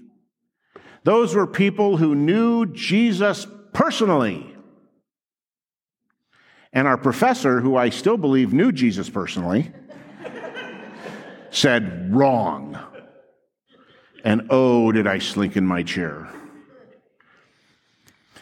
Those 1.03 1.33
were 1.33 1.47
people 1.47 1.97
who 1.97 2.13
knew 2.13 2.65
Jesus 2.65 3.47
personally. 3.73 4.53
And 6.73 6.87
our 6.87 6.97
professor, 6.97 7.61
who 7.61 7.77
I 7.77 7.89
still 7.89 8.17
believe 8.17 8.53
knew 8.53 8.71
Jesus 8.71 9.09
personally, 9.09 9.71
said, 11.49 12.13
Wrong. 12.13 12.77
And 14.23 14.47
oh, 14.49 14.91
did 14.91 15.07
I 15.07 15.19
slink 15.19 15.55
in 15.55 15.65
my 15.65 15.83
chair. 15.83 16.27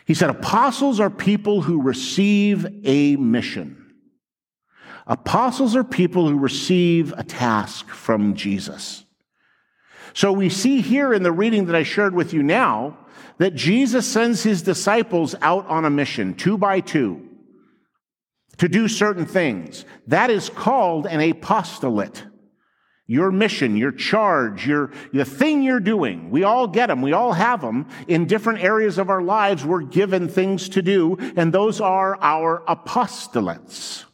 He 0.05 0.13
said, 0.13 0.29
Apostles 0.29 1.00
are 1.00 1.09
people 1.09 1.62
who 1.62 1.81
receive 1.81 2.65
a 2.83 3.15
mission. 3.17 3.93
Apostles 5.07 5.75
are 5.75 5.83
people 5.83 6.27
who 6.27 6.39
receive 6.39 7.13
a 7.17 7.24
task 7.24 7.89
from 7.89 8.35
Jesus. 8.35 9.03
So 10.13 10.31
we 10.31 10.50
see 10.50 10.81
here 10.81 11.13
in 11.13 11.24
the 11.24 11.31
reading 11.31 11.65
that 11.65 11.75
I 11.75 11.83
shared 11.83 12.15
with 12.15 12.33
you 12.33 12.41
now 12.41 12.97
that 13.38 13.53
Jesus 13.53 14.07
sends 14.07 14.43
his 14.43 14.62
disciples 14.62 15.35
out 15.41 15.67
on 15.67 15.85
a 15.85 15.89
mission, 15.89 16.33
two 16.33 16.57
by 16.57 16.79
two, 16.79 17.27
to 18.57 18.69
do 18.69 18.88
certain 18.88 19.25
things. 19.25 19.85
That 20.07 20.29
is 20.29 20.50
called 20.50 21.05
an 21.05 21.19
apostolate. 21.19 22.24
Your 23.07 23.31
mission, 23.31 23.77
your 23.77 23.91
charge, 23.91 24.65
your, 24.65 24.91
the 25.13 25.25
thing 25.25 25.62
you're 25.62 25.79
doing. 25.79 26.31
We 26.31 26.43
all 26.43 26.67
get 26.67 26.88
them. 26.88 27.03
We 27.03 27.13
all 27.13 27.33
have 27.33 27.62
them. 27.62 27.88
In 28.07 28.25
different 28.25 28.63
areas 28.63 28.97
of 28.97 29.09
our 29.09 29.21
lives, 29.21 29.63
we're 29.63 29.83
given 29.83 30.27
things 30.27 30.69
to 30.69 30.81
do, 30.81 31.17
and 31.35 31.53
those 31.53 31.79
are 31.79 32.17
our 32.19 32.63
apostolates. 32.67 34.05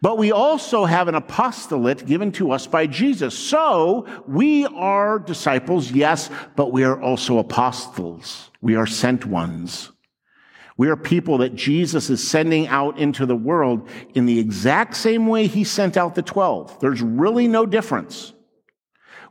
But 0.00 0.18
we 0.18 0.32
also 0.32 0.84
have 0.84 1.08
an 1.08 1.14
apostolate 1.14 2.06
given 2.06 2.32
to 2.32 2.52
us 2.52 2.66
by 2.66 2.86
Jesus. 2.86 3.36
So 3.36 4.06
we 4.26 4.66
are 4.66 5.18
disciples, 5.18 5.90
yes, 5.92 6.30
but 6.56 6.72
we 6.72 6.84
are 6.84 7.00
also 7.00 7.38
apostles. 7.38 8.50
We 8.60 8.76
are 8.76 8.86
sent 8.86 9.26
ones. 9.26 9.90
We 10.76 10.88
are 10.88 10.96
people 10.96 11.38
that 11.38 11.54
Jesus 11.54 12.10
is 12.10 12.26
sending 12.26 12.66
out 12.66 12.98
into 12.98 13.26
the 13.26 13.36
world 13.36 13.88
in 14.14 14.26
the 14.26 14.40
exact 14.40 14.96
same 14.96 15.28
way 15.28 15.46
he 15.46 15.62
sent 15.62 15.96
out 15.96 16.14
the 16.14 16.22
12. 16.22 16.80
There's 16.80 17.00
really 17.00 17.46
no 17.46 17.64
difference. 17.64 18.32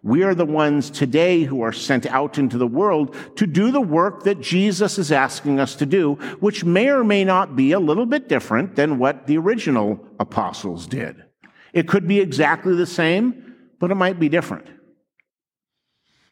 We 0.04 0.24
are 0.24 0.36
the 0.36 0.46
ones 0.46 0.90
today 0.90 1.44
who 1.44 1.62
are 1.62 1.72
sent 1.72 2.06
out 2.06 2.38
into 2.38 2.58
the 2.58 2.68
world 2.68 3.16
to 3.38 3.48
do 3.48 3.72
the 3.72 3.82
work 3.82 4.24
that 4.24 4.42
Jesus 4.42 4.98
is 4.98 5.14
asking 5.14 5.62
us 5.62 5.76
to 5.76 5.86
do, 5.86 6.16
which 6.42 6.66
may 6.66 6.90
or 6.90 7.06
may 7.06 7.24
not 7.24 7.56
be 7.56 7.72
a 7.72 7.80
little 7.80 8.06
bit 8.06 8.28
different 8.28 8.76
than 8.76 9.00
what 9.00 9.28
the 9.28 9.38
original 9.38 10.06
apostles 10.20 10.88
did. 10.88 11.24
It 11.72 11.88
could 11.88 12.06
be 12.06 12.20
exactly 12.20 12.76
the 12.76 12.86
same, 12.86 13.56
but 13.80 13.92
it 13.92 13.96
might 13.96 14.20
be 14.20 14.28
different. 14.28 14.68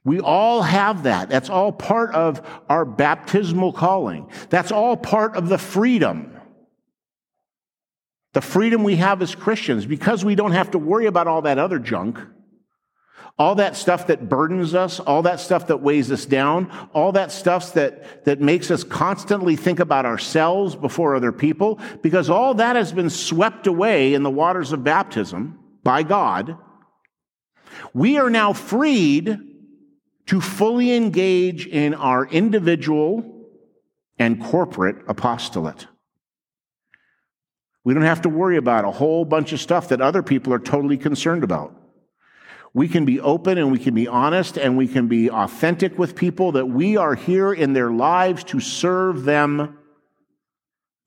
We 0.03 0.19
all 0.19 0.63
have 0.63 1.03
that. 1.03 1.29
That's 1.29 1.49
all 1.49 1.71
part 1.71 2.13
of 2.15 2.41
our 2.67 2.85
baptismal 2.85 3.73
calling. 3.73 4.29
That's 4.49 4.71
all 4.71 4.97
part 4.97 5.35
of 5.35 5.47
the 5.47 5.59
freedom. 5.59 6.37
The 8.33 8.41
freedom 8.41 8.83
we 8.83 8.95
have 8.95 9.21
as 9.21 9.35
Christians 9.35 9.85
because 9.85 10.25
we 10.25 10.35
don't 10.35 10.53
have 10.53 10.71
to 10.71 10.79
worry 10.79 11.05
about 11.05 11.27
all 11.27 11.43
that 11.43 11.59
other 11.59 11.77
junk. 11.77 12.17
All 13.37 13.55
that 13.55 13.75
stuff 13.75 14.07
that 14.07 14.29
burdens 14.29 14.75
us, 14.75 14.99
all 14.99 15.23
that 15.23 15.39
stuff 15.39 15.67
that 15.67 15.81
weighs 15.81 16.11
us 16.11 16.25
down, 16.25 16.71
all 16.93 17.13
that 17.13 17.31
stuff 17.31 17.73
that, 17.73 18.25
that 18.25 18.39
makes 18.41 18.69
us 18.69 18.83
constantly 18.83 19.55
think 19.55 19.79
about 19.79 20.05
ourselves 20.05 20.75
before 20.75 21.15
other 21.15 21.31
people, 21.31 21.79
because 22.03 22.29
all 22.29 22.53
that 22.55 22.75
has 22.75 22.91
been 22.91 23.09
swept 23.09 23.67
away 23.67 24.13
in 24.13 24.21
the 24.21 24.29
waters 24.29 24.73
of 24.73 24.83
baptism 24.83 25.57
by 25.81 26.03
God. 26.03 26.57
We 27.93 28.17
are 28.17 28.29
now 28.29 28.53
freed 28.53 29.39
to 30.31 30.39
fully 30.39 30.93
engage 30.93 31.67
in 31.67 31.93
our 31.93 32.25
individual 32.25 33.49
and 34.17 34.41
corporate 34.41 34.95
apostolate. 35.09 35.87
We 37.83 37.93
don't 37.93 38.03
have 38.03 38.21
to 38.21 38.29
worry 38.29 38.55
about 38.55 38.85
a 38.85 38.91
whole 38.91 39.25
bunch 39.25 39.51
of 39.51 39.59
stuff 39.59 39.89
that 39.89 39.99
other 39.99 40.23
people 40.23 40.53
are 40.53 40.59
totally 40.59 40.95
concerned 40.95 41.43
about. 41.43 41.75
We 42.73 42.87
can 42.87 43.03
be 43.03 43.19
open 43.19 43.57
and 43.57 43.73
we 43.73 43.77
can 43.77 43.93
be 43.93 44.07
honest 44.07 44.57
and 44.57 44.77
we 44.77 44.87
can 44.87 45.09
be 45.09 45.29
authentic 45.29 45.99
with 45.99 46.15
people 46.15 46.53
that 46.53 46.67
we 46.67 46.95
are 46.95 47.15
here 47.15 47.51
in 47.51 47.73
their 47.73 47.91
lives 47.91 48.45
to 48.45 48.61
serve 48.61 49.25
them 49.25 49.79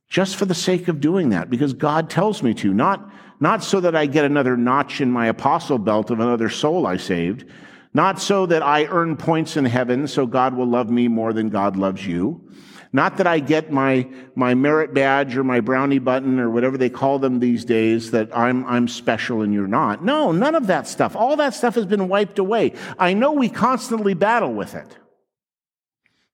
just 0.07 0.37
for 0.37 0.45
the 0.45 0.55
sake 0.55 0.87
of 0.89 1.01
doing 1.01 1.31
that 1.31 1.49
because 1.49 1.73
God 1.73 2.11
tells 2.11 2.43
me 2.43 2.53
to, 2.53 2.75
not, 2.75 3.11
not 3.41 3.65
so 3.65 3.81
that 3.81 3.97
I 3.97 4.05
get 4.05 4.27
another 4.27 4.55
notch 4.55 5.01
in 5.01 5.11
my 5.11 5.29
apostle 5.29 5.79
belt 5.79 6.11
of 6.11 6.21
another 6.21 6.51
soul 6.51 6.87
I 6.87 6.99
saved, 6.99 7.47
not 7.95 8.21
so 8.21 8.45
that 8.47 8.63
I 8.63 8.87
earn 8.87 9.17
points 9.17 9.57
in 9.57 9.65
heaven 9.65 10.09
so 10.09 10.27
God 10.27 10.55
will 10.55 10.67
love 10.67 10.91
me 10.91 11.07
more 11.07 11.33
than 11.33 11.49
God 11.49 11.77
loves 11.77 12.05
you. 12.05 12.51
Not 12.93 13.17
that 13.17 13.27
I 13.27 13.41
get 13.41 13.73
my, 13.73 14.09
my 14.37 14.55
merit 14.55 14.95
badge 14.95 15.37
or 15.37 15.43
my 15.43 15.61
brownie 15.61 15.99
button 15.99 16.39
or 16.39 16.51
whatever 16.51 16.77
they 16.77 16.91
call 16.91 17.19
them 17.19 17.41
these 17.41 17.65
days 17.65 18.11
that 18.13 18.37
I'm, 18.37 18.65
I'm 18.67 18.87
special 18.87 19.43
and 19.43 19.53
you're 19.53 19.67
not. 19.67 20.05
No, 20.05 20.31
none 20.31 20.55
of 20.55 20.69
that 20.69 20.87
stuff. 20.87 21.17
All 21.17 21.37
that 21.37 21.55
stuff 21.55 21.75
has 21.77 21.87
been 21.87 22.09
wiped 22.09 22.39
away. 22.39 22.75
I 22.99 23.15
know 23.15 23.33
we 23.33 23.49
constantly 23.49 24.15
battle 24.15 24.53
with 24.53 24.75
it 24.75 24.97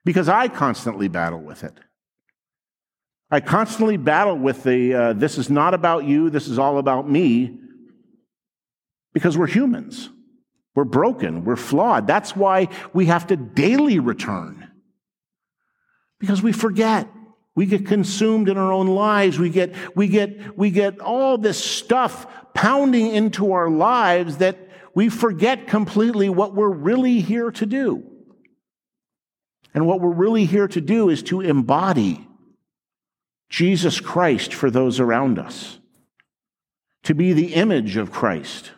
because 0.04 0.28
I 0.28 0.48
constantly 0.48 1.08
battle 1.08 1.40
with 1.40 1.64
it. 1.64 1.74
I 3.30 3.40
constantly 3.40 3.96
battle 3.96 4.36
with 4.36 4.64
the, 4.64 4.94
uh, 4.94 5.12
this 5.12 5.38
is 5.38 5.48
not 5.48 5.72
about 5.72 6.04
you, 6.04 6.30
this 6.30 6.48
is 6.48 6.58
all 6.58 6.78
about 6.78 7.08
me, 7.08 7.58
because 9.12 9.38
we're 9.38 9.46
humans. 9.46 10.10
We're 10.74 10.84
broken, 10.84 11.44
we're 11.44 11.56
flawed. 11.56 12.06
That's 12.06 12.36
why 12.36 12.68
we 12.92 13.06
have 13.06 13.26
to 13.28 13.36
daily 13.36 13.98
return 13.98 14.70
because 16.20 16.42
we 16.42 16.52
forget. 16.52 17.08
We 17.56 17.66
get 17.66 17.86
consumed 17.86 18.48
in 18.48 18.56
our 18.56 18.72
own 18.72 18.86
lives. 18.86 19.38
We 19.38 19.50
get, 19.50 19.74
we 19.96 20.06
get, 20.06 20.56
we 20.56 20.70
get 20.70 21.00
all 21.00 21.36
this 21.36 21.62
stuff 21.62 22.26
pounding 22.54 23.12
into 23.12 23.52
our 23.52 23.68
lives 23.68 24.36
that 24.36 24.56
we 24.94 25.08
forget 25.08 25.66
completely 25.66 26.28
what 26.28 26.54
we're 26.54 26.70
really 26.70 27.20
here 27.20 27.50
to 27.50 27.66
do. 27.66 28.04
And 29.74 29.86
what 29.86 30.00
we're 30.00 30.10
really 30.10 30.44
here 30.44 30.68
to 30.68 30.80
do 30.80 31.10
is 31.10 31.22
to 31.24 31.40
embody 31.40 32.26
Jesus 33.48 34.00
Christ 34.00 34.54
for 34.54 34.70
those 34.70 35.00
around 35.00 35.38
us, 35.38 35.78
to 37.04 37.14
be 37.14 37.32
the 37.32 37.54
image 37.54 37.96
of 37.96 38.12
Christ 38.12 38.70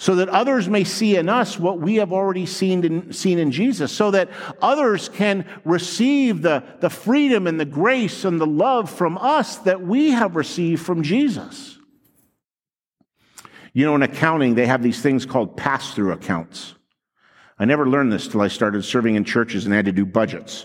so 0.00 0.14
that 0.14 0.30
others 0.30 0.66
may 0.66 0.82
see 0.82 1.16
in 1.16 1.28
us 1.28 1.58
what 1.58 1.78
we 1.78 1.96
have 1.96 2.10
already 2.10 2.46
seen 2.46 2.82
in, 2.84 3.12
seen 3.12 3.38
in 3.38 3.52
Jesus, 3.52 3.92
so 3.92 4.10
that 4.12 4.30
others 4.62 5.10
can 5.10 5.44
receive 5.62 6.40
the, 6.40 6.64
the 6.80 6.88
freedom 6.88 7.46
and 7.46 7.60
the 7.60 7.66
grace 7.66 8.24
and 8.24 8.40
the 8.40 8.46
love 8.46 8.90
from 8.90 9.18
us 9.18 9.56
that 9.58 9.82
we 9.82 10.12
have 10.12 10.36
received 10.36 10.80
from 10.80 11.02
Jesus. 11.02 11.76
You 13.74 13.84
know, 13.84 13.94
in 13.94 14.00
accounting, 14.00 14.54
they 14.54 14.64
have 14.64 14.82
these 14.82 15.02
things 15.02 15.26
called 15.26 15.58
pass 15.58 15.92
through 15.92 16.12
accounts. 16.12 16.76
I 17.58 17.66
never 17.66 17.86
learned 17.86 18.10
this 18.10 18.26
till 18.26 18.40
I 18.40 18.48
started 18.48 18.82
serving 18.86 19.16
in 19.16 19.24
churches 19.24 19.66
and 19.66 19.74
had 19.74 19.84
to 19.84 19.92
do 19.92 20.06
budgets. 20.06 20.64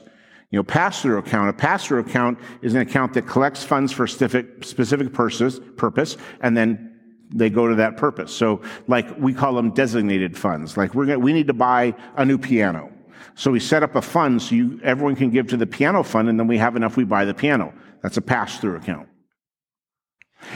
You 0.50 0.60
know, 0.60 0.64
pass 0.64 1.02
through 1.02 1.18
account. 1.18 1.50
A 1.50 1.54
pass 1.54 1.86
through 1.86 2.00
account 2.00 2.40
is 2.62 2.74
an 2.74 2.80
account 2.80 3.14
that 3.16 3.28
collects 3.28 3.66
funds 3.66 3.92
for 3.92 4.08
specific, 4.08 4.64
specific 4.64 5.12
purpose, 5.12 5.60
purpose 5.76 6.16
and 6.40 6.56
then 6.56 6.95
they 7.34 7.50
go 7.50 7.68
to 7.68 7.76
that 7.76 7.98
purpose. 7.98 8.34
So, 8.34 8.62
like 8.88 9.18
we 9.18 9.34
call 9.34 9.54
them 9.54 9.72
designated 9.72 10.38
funds. 10.38 10.78
Like 10.78 10.94
we're 10.94 11.06
gonna, 11.06 11.20
we 11.20 11.34
need 11.34 11.48
to 11.48 11.54
buy 11.54 11.96
a 12.16 12.26
new 12.26 12.38
piano. 12.38 12.92
So 13.36 13.52
we 13.52 13.60
set 13.60 13.84
up 13.84 13.96
a 13.96 14.02
fund 14.02 14.42
so 14.42 14.56
you, 14.56 14.80
everyone 14.82 15.16
can 15.16 15.30
give 15.30 15.48
to 15.48 15.58
the 15.58 15.68
piano 15.68 16.04
fund, 16.04 16.30
and 16.30 16.40
then 16.40 16.48
we 16.48 16.58
have 16.58 16.76
enough, 16.76 16.96
we 16.96 17.04
buy 17.04 17.26
the 17.26 17.34
piano. 17.34 17.74
That's 18.02 18.18
a 18.18 18.22
pass 18.22 18.60
through 18.60 18.78
account. 18.78 19.10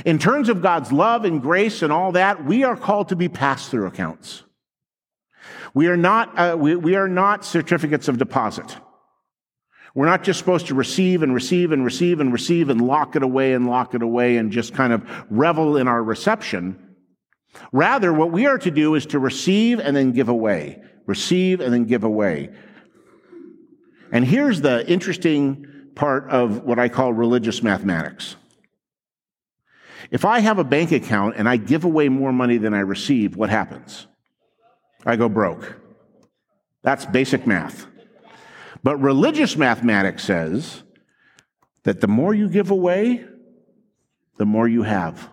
In 0.06 0.18
terms 0.18 0.50
of 0.50 0.62
God's 0.62 0.92
love 0.92 1.26
and 1.26 1.42
grace 1.42 1.82
and 1.82 1.92
all 1.92 2.14
that, 2.14 2.46
we 2.46 2.64
are 2.64 2.78
called 2.78 3.10
to 3.10 3.16
be 3.16 3.28
pass 3.28 3.68
through 3.68 3.88
accounts. 3.88 4.44
We 5.74 5.88
are 5.88 5.98
not, 5.98 6.38
uh, 6.38 6.56
we, 6.58 6.76
we 6.76 6.96
are 6.96 7.08
not 7.08 7.44
certificates 7.44 8.08
of 8.08 8.18
deposit. 8.18 8.78
We're 9.96 10.06
not 10.06 10.24
just 10.24 10.40
supposed 10.40 10.68
to 10.68 10.76
receive 10.76 11.24
and 11.24 11.34
receive 11.34 11.72
and 11.72 11.84
receive 11.84 12.20
and 12.20 12.32
receive 12.32 12.70
and 12.70 12.82
lock 12.82 13.16
it 13.16 13.24
away 13.24 13.54
and 13.54 13.68
lock 13.68 13.96
it 13.96 14.02
away 14.02 14.38
and 14.38 14.52
just 14.52 14.74
kind 14.74 14.94
of 14.94 15.04
revel 15.30 15.78
in 15.78 15.88
our 15.88 16.02
reception. 16.04 16.96
Rather, 17.72 18.14
what 18.14 18.32
we 18.32 18.46
are 18.46 18.58
to 18.60 18.72
do 18.72 18.96
is 18.96 19.08
to 19.08 19.20
receive 19.20 19.80
and 19.80 19.96
then 19.96 20.12
give 20.12 20.30
away. 20.30 20.82
Receive 21.06 21.60
and 21.60 21.74
then 21.74 21.86
give 21.86 22.04
away. 22.04 22.50
And 24.12 24.26
here's 24.26 24.62
the 24.62 24.88
interesting 24.88 25.66
part 25.96 26.30
of 26.30 26.64
what 26.64 26.80
I 26.80 26.90
call 26.90 27.14
religious 27.14 27.64
mathematics. 27.64 28.36
If 30.12 30.26
I 30.26 30.40
have 30.40 30.58
a 30.58 30.64
bank 30.64 30.92
account 30.92 31.36
and 31.38 31.48
I 31.48 31.58
give 31.58 31.84
away 31.84 32.10
more 32.10 32.34
money 32.34 32.58
than 32.58 32.74
I 32.74 32.80
receive, 32.80 33.36
what 33.36 33.50
happens? 33.50 34.08
I 35.06 35.16
go 35.16 35.30
broke. 35.30 35.80
That's 36.82 37.06
basic 37.06 37.46
math. 37.46 37.86
But 38.84 39.02
religious 39.02 39.58
mathematics 39.58 40.24
says 40.24 40.84
that 41.84 42.02
the 42.02 42.08
more 42.08 42.34
you 42.34 42.50
give 42.50 42.72
away, 42.72 43.26
the 44.38 44.46
more 44.46 44.68
you 44.68 44.84
have. 44.84 45.30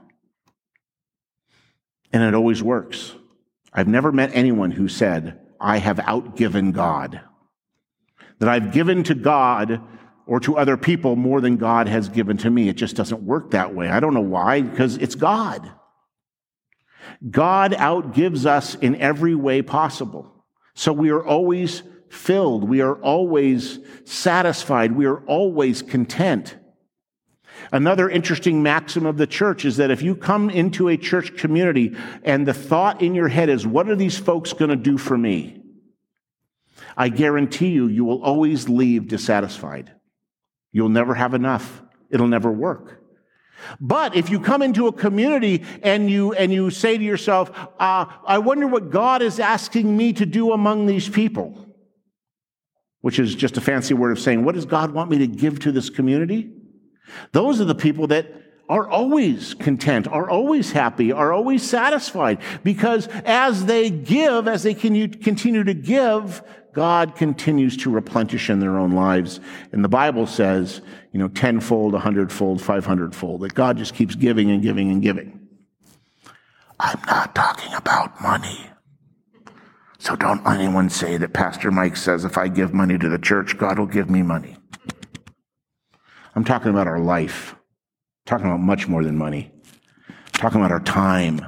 And 2.13 2.23
it 2.23 2.35
always 2.35 2.63
works. 2.63 3.15
I've 3.73 3.89
never 3.89 4.11
met 4.11 4.31
anyone 4.33 4.71
who 4.71 4.89
said, 4.89 5.39
I 5.61 5.79
have 5.79 5.99
outgiven 5.99 6.73
God. 6.73 7.21
That 8.39 8.49
I've 8.49 8.73
given 8.73 9.03
to 9.05 9.15
God 9.15 9.81
or 10.27 10.41
to 10.41 10.57
other 10.57 10.77
people 10.77 11.15
more 11.15 11.41
than 11.41 11.57
God 11.57 11.89
has 11.89 12.09
given 12.09 12.37
to 12.39 12.51
me. 12.51 12.69
It 12.69 12.77
just 12.77 12.97
doesn't 12.97 13.23
work 13.23 13.53
that 13.53 13.75
way. 13.75 13.89
I 13.89 14.01
don't 14.01 14.15
know 14.15 14.21
why, 14.21 14.63
because 14.63 14.97
it's 14.97 15.15
God. 15.15 15.71
God 17.31 17.73
outgives 17.73 18.45
us 18.45 18.75
in 18.75 18.97
every 18.97 19.35
way 19.35 19.63
possible. 19.63 20.45
So 20.75 20.93
we 20.93 21.11
are 21.11 21.25
always 21.25 21.83
filled. 22.09 22.69
We 22.69 22.81
are 22.81 22.97
always 22.97 23.79
satisfied. 24.05 24.93
We 24.93 25.07
are 25.07 25.25
always 25.27 25.83
content. 25.83 26.57
Another 27.73 28.09
interesting 28.09 28.63
maxim 28.63 29.07
of 29.07 29.17
the 29.17 29.27
church 29.27 29.65
is 29.65 29.79
that 29.79 29.91
if 29.91 30.03
you 30.03 30.15
come 30.15 30.51
into 30.51 30.89
a 30.89 30.97
church 30.97 31.37
community 31.37 31.97
and 32.23 32.47
the 32.47 32.55
thought 32.55 33.03
in 33.03 33.15
your 33.15 33.29
head 33.29 33.49
is, 33.49 33.67
what 33.67 33.89
are 33.89 33.97
these 33.97 34.19
folks 34.19 34.53
going 34.53 34.71
to 34.71 34.77
do 34.77 34.99
for 34.99 35.17
me? 35.17 35.63
I 36.97 37.09
guarantee 37.09 37.69
you, 37.69 37.89
you 37.89 38.05
will 38.05 38.23
always 38.23 38.69
leave 38.69 39.09
dissatisfied. 39.09 39.93
You'll 40.73 40.89
never 40.89 41.15
have 41.15 41.35
enough. 41.35 41.83
It'll 42.11 42.29
never 42.29 42.51
work. 42.51 43.03
But 43.81 44.15
if 44.15 44.31
you 44.31 44.39
come 44.39 44.63
into 44.63 44.87
a 44.87 44.93
community 44.93 45.65
and 45.83 46.11
you, 46.11 46.33
and 46.35 46.53
you 46.53 46.71
say 46.71 46.97
to 46.97 47.05
yourself, 47.05 47.51
uh, 47.79 48.07
I 48.25 48.39
wonder 48.39 48.67
what 48.67 48.91
God 48.91 49.23
is 49.23 49.41
asking 49.41 49.97
me 49.97 50.13
to 50.15 50.27
do 50.27 50.53
among 50.53 50.87
these 50.87 51.09
people, 51.09 51.66
which 53.07 53.21
is 53.21 53.37
just 53.37 53.57
a 53.57 53.61
fancy 53.61 53.95
word 53.95 54.11
of 54.11 54.19
saying, 54.19 54.43
what 54.45 54.57
does 54.57 54.65
God 54.65 54.91
want 54.91 55.09
me 55.09 55.19
to 55.19 55.29
give 55.29 55.61
to 55.61 55.71
this 55.71 55.91
community? 55.91 56.51
Those 57.31 57.61
are 57.61 57.65
the 57.65 57.73
people 57.73 58.09
that 58.09 58.27
are 58.69 58.89
always 58.89 59.55
content, 59.55 60.09
are 60.09 60.29
always 60.29 60.73
happy, 60.73 61.13
are 61.13 61.33
always 61.33 61.63
satisfied, 61.63 62.41
because 62.65 63.07
as 63.25 63.67
they 63.67 63.91
give, 63.91 64.49
as 64.49 64.65
they 64.65 64.75
continue 64.75 65.63
to 65.63 65.73
give, 65.73 66.43
God 66.73 67.15
continues 67.15 67.77
to 67.77 67.91
replenish 67.91 68.51
in 68.51 68.59
their 68.59 68.77
own 68.77 68.91
lives. 68.91 69.39
And 69.71 69.85
the 69.85 69.89
Bible 69.89 70.27
says, 70.27 70.81
you 71.13 71.21
know, 71.21 71.29
tenfold, 71.29 71.95
a 71.95 72.01
hundredfold, 72.01 72.61
five 72.61 72.87
hundredfold, 72.87 73.43
that 73.43 73.55
God 73.55 73.79
just 73.79 73.95
keeps 73.95 74.17
giving 74.17 74.51
and 74.51 74.61
giving 74.61 74.91
and 74.91 75.01
giving. 75.01 75.47
I'm 76.81 77.01
not 77.07 77.37
talking 77.37 77.73
about 77.73 78.21
money. 78.21 78.69
So 79.99 80.15
don't 80.15 80.45
let 80.45 80.61
anyone 80.61 80.91
say 80.91 81.17
that 81.17 81.33
Pastor 81.33 81.71
Mike 81.71 81.97
says 81.97 82.25
if 82.25 82.37
I 82.37 82.49
give 82.49 82.75
money 82.75 82.99
to 82.99 83.09
the 83.09 83.19
church, 83.19 83.57
God 83.59 83.79
will 83.79 83.87
give 83.87 84.11
me 84.11 84.23
money. 84.23 84.57
I'm 86.35 86.45
talking 86.45 86.71
about 86.71 86.87
our 86.87 87.01
life. 87.01 87.55
I'm 87.55 87.59
talking 88.27 88.47
about 88.47 88.61
much 88.61 88.89
more 88.89 89.03
than 89.03 89.17
money. 89.17 89.51
I'm 90.09 90.41
talking 90.41 90.61
about 90.61 90.73
our 90.73 90.81
time. 90.81 91.41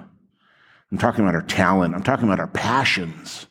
I'm 0.91 0.99
talking 0.99 1.23
about 1.23 1.35
our 1.35 1.43
talent. 1.43 1.95
I'm 1.95 2.03
talking 2.03 2.25
about 2.25 2.41
our 2.41 2.47
passions. 2.49 3.47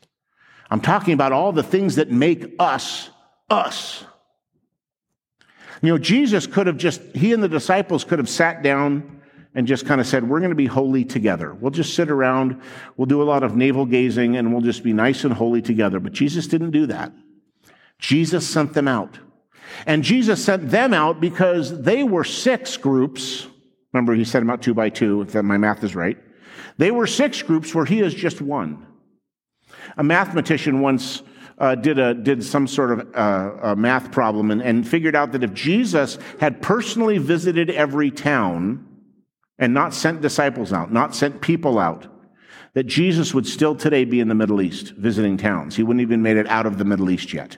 I'm 0.72 0.82
talking 0.82 1.14
about 1.14 1.32
all 1.32 1.52
the 1.52 1.64
things 1.64 1.96
that 1.96 2.12
make 2.12 2.56
us 2.60 3.10
us. 3.50 4.04
You 5.82 5.90
know, 5.90 5.98
Jesus 6.00 6.48
could 6.48 6.68
have 6.68 6.78
just, 6.78 7.02
he 7.14 7.34
and 7.34 7.44
the 7.44 7.48
disciples 7.48 8.04
could 8.04 8.18
have 8.18 8.28
sat 8.28 8.64
down 8.64 9.17
and 9.56 9.68
just 9.68 9.86
kind 9.86 10.00
of 10.02 10.08
said, 10.08 10.28
We're 10.28 10.40
going 10.40 10.52
to 10.52 10.56
be 10.56 10.66
holy 10.66 11.04
together. 11.04 11.54
We'll 11.54 11.72
just 11.72 11.96
sit 11.96 12.10
around, 12.10 12.62
we'll 12.96 13.06
do 13.06 13.22
a 13.22 13.26
lot 13.26 13.44
of 13.44 13.56
navel 13.56 13.86
gazing, 13.86 14.38
and 14.38 14.52
we'll 14.52 14.62
just 14.62 14.84
be 14.84 14.94
nice 14.94 15.24
and 15.24 15.34
holy 15.34 15.62
together. 15.62 16.00
But 16.00 16.14
Jesus 16.14 16.48
didn't 16.48 16.72
do 16.72 16.86
that. 16.88 17.12
Jesus 18.00 18.48
sent 18.48 18.74
them 18.74 18.88
out. 18.88 19.20
And 19.86 20.04
Jesus 20.04 20.44
sent 20.44 20.70
them 20.70 20.94
out 20.94 21.20
because 21.20 21.82
they 21.82 22.04
were 22.04 22.24
six 22.24 22.78
groups. 22.78 23.48
Remember, 23.94 24.14
he 24.14 24.24
sent 24.24 24.44
them 24.44 24.50
out 24.50 24.62
two 24.62 24.74
by 24.74 24.90
two, 24.90 25.22
if 25.22 25.34
my 25.36 25.58
math 25.58 25.84
is 25.84 25.96
right. 25.96 26.18
They 26.78 26.92
were 26.92 27.08
six 27.08 27.42
groups 27.42 27.74
where 27.74 27.86
he 27.86 28.02
is 28.02 28.14
just 28.14 28.42
one. 28.42 28.86
A 29.98 30.04
mathematician 30.04 30.82
once 30.82 31.24
uh, 31.58 31.76
did, 31.76 31.98
a, 31.98 32.14
did 32.14 32.44
some 32.44 32.68
sort 32.68 32.92
of 32.92 33.16
uh, 33.16 33.76
math 33.76 34.12
problem 34.12 34.52
and, 34.52 34.62
and 34.62 34.88
figured 34.88 35.16
out 35.16 35.32
that 35.32 35.44
if 35.44 35.54
Jesus 35.54 36.20
had 36.40 36.62
personally 36.62 37.18
visited 37.18 37.70
every 37.72 38.12
town 38.12 38.87
and 39.60 39.74
not 39.74 39.94
sent 39.94 40.22
disciples 40.22 40.72
out, 40.72 40.92
not 40.92 41.16
sent 41.16 41.42
people 41.42 41.80
out, 41.80 42.08
that 42.74 42.84
Jesus 42.84 43.34
would 43.34 43.48
still 43.48 43.76
today 43.76 44.06
be 44.06 44.20
in 44.20 44.28
the 44.28 44.36
Middle 44.36 44.62
East 44.62 44.92
visiting 44.92 45.38
towns. 45.38 45.76
He 45.76 45.84
wouldn't 45.84 46.02
even 46.02 46.22
made 46.22 46.38
it 46.38 46.48
out 46.48 46.66
of 46.66 46.78
the 46.78 46.86
Middle 46.86 47.10
East 47.10 47.34
yet. 47.34 47.58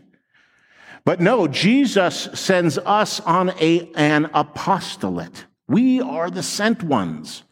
But 1.05 1.19
no, 1.19 1.47
Jesus 1.47 2.29
sends 2.33 2.77
us 2.77 3.19
on 3.21 3.49
a, 3.59 3.91
an 3.95 4.29
apostolate. 4.33 5.45
We 5.67 6.01
are 6.01 6.29
the 6.29 6.43
sent 6.43 6.83
ones. 6.83 7.43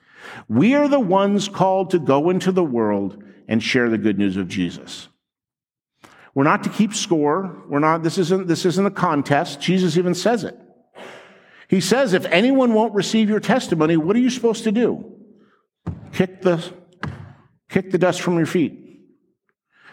We 0.48 0.76
are 0.76 0.88
the 0.88 1.00
ones 1.00 1.50
called 1.50 1.92
to 1.92 2.00
go 2.00 2.30
into 2.30 2.52
the 2.52 2.64
world 2.64 3.24
and 3.48 3.62
share 3.62 3.90
the 3.90 3.98
good 3.98 4.18
news 4.18 4.38
of 4.38 4.48
Jesus. 4.48 5.08
We're 6.34 6.44
not 6.44 6.64
to 6.64 6.70
keep 6.70 6.94
score. 6.94 7.64
We're 7.68 7.80
not, 7.80 8.04
this 8.04 8.18
isn't, 8.18 8.48
this 8.48 8.66
isn't 8.66 8.86
a 8.86 8.92
contest. 8.92 9.60
Jesus 9.60 9.98
even 9.98 10.14
says 10.14 10.44
it. 10.44 10.58
He 11.68 11.82
says, 11.82 12.14
if 12.14 12.26
anyone 12.26 12.74
won't 12.74 12.94
receive 12.94 13.30
your 13.30 13.40
testimony, 13.40 13.98
what 13.98 14.16
are 14.16 14.20
you 14.20 14.30
supposed 14.30 14.64
to 14.64 14.72
do? 14.72 15.14
Kick 16.14 16.42
the, 16.42 16.64
kick 17.70 17.92
the 17.92 17.98
dust 17.98 18.22
from 18.22 18.38
your 18.38 18.46
feet. 18.46 18.86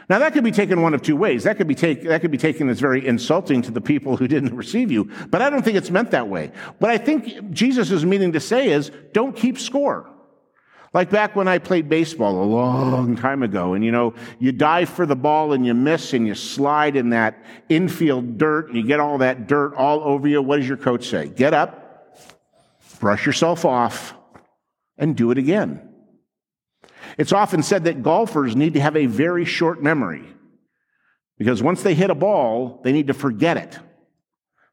Now 0.09 0.19
that 0.19 0.35
could 0.35 0.45
be 0.45 0.53
taken 0.53 0.83
one 0.83 0.95
of 0.95 1.03
two 1.03 1.17
ways. 1.17 1.45
That 1.45 1.57
could 1.57 1.67
be 1.67 1.75
take, 1.75 2.03
that 2.05 2.21
could 2.21 2.31
be 2.31 2.39
taken 2.39 2.69
as 2.69 2.79
very 2.79 3.07
insulting 3.07 3.63
to 3.63 3.71
the 3.71 3.81
people 3.81 4.17
who 4.17 4.29
didn't 4.29 4.55
receive 4.57 4.93
you, 4.93 5.11
but 5.29 5.43
I 5.43 5.51
don't 5.51 5.65
think 5.65 5.77
it's 5.77 5.91
meant 5.91 6.11
that 6.13 6.29
way. 6.29 6.53
What 6.79 6.91
I 6.91 6.99
think 6.99 7.51
Jesus 7.51 7.91
is 7.91 8.05
meaning 8.05 8.33
to 8.33 8.41
say 8.41 8.71
is, 8.71 8.91
don't 9.13 9.35
keep 9.35 9.59
score. 9.59 10.11
Like 10.95 11.11
back 11.11 11.35
when 11.35 11.49
I 11.49 11.59
played 11.59 11.89
baseball 11.89 12.41
a 12.41 12.47
long 12.47 13.17
time 13.17 13.43
ago, 13.43 13.75
and 13.75 13.85
you 13.85 13.91
know, 13.91 14.15
you 14.39 14.53
dive 14.53 14.89
for 14.89 15.07
the 15.07 15.17
ball 15.17 15.53
and 15.53 15.67
you 15.67 15.75
miss 15.75 16.13
and 16.13 16.25
you 16.25 16.37
slide 16.37 16.95
in 16.95 17.11
that 17.11 17.45
infield 17.69 18.39
dirt 18.39 18.69
and 18.69 18.77
you 18.77 18.87
get 18.87 19.01
all 19.01 19.19
that 19.19 19.49
dirt 19.49 19.75
all 19.75 20.05
over 20.05 20.29
you. 20.29 20.41
What 20.41 20.59
does 20.59 20.69
your 20.69 20.77
coach 20.77 21.09
say? 21.09 21.29
Get 21.29 21.53
up, 21.53 22.17
brush 23.01 23.27
yourself 23.27 23.65
off, 23.65 24.15
and 24.97 25.17
do 25.17 25.33
it 25.33 25.39
again. 25.39 25.89
It's 27.19 27.33
often 27.33 27.65
said 27.65 27.85
that 27.85 28.05
golfers 28.05 28.55
need 28.55 28.75
to 28.75 28.81
have 28.81 28.97
a 28.97 29.07
very 29.07 29.45
short 29.45 29.83
memory 29.83 30.25
because 31.39 31.61
once 31.61 31.83
they 31.83 31.95
hit 31.95 32.11
a 32.11 32.15
ball, 32.15 32.81
they 32.85 32.93
need 32.93 33.09
to 33.09 33.15
forget 33.15 33.57
it. 33.57 33.79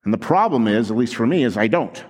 And 0.04 0.14
the 0.14 0.20
problem 0.20 0.68
is, 0.68 0.92
at 0.92 0.98
least 0.98 1.16
for 1.16 1.26
me, 1.26 1.44
is 1.44 1.58
I 1.58 1.66
don't. 1.66 2.04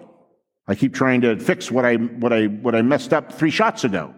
I 0.72 0.76
keep 0.76 0.94
trying 0.94 1.20
to 1.22 1.38
fix 1.38 1.70
what 1.70 1.84
I, 1.84 1.96
what 1.96 2.32
I, 2.32 2.46
what 2.46 2.76
I 2.76 2.82
messed 2.82 3.12
up 3.12 3.34
three 3.34 3.52
shots 3.52 3.84
ago. 3.84 4.16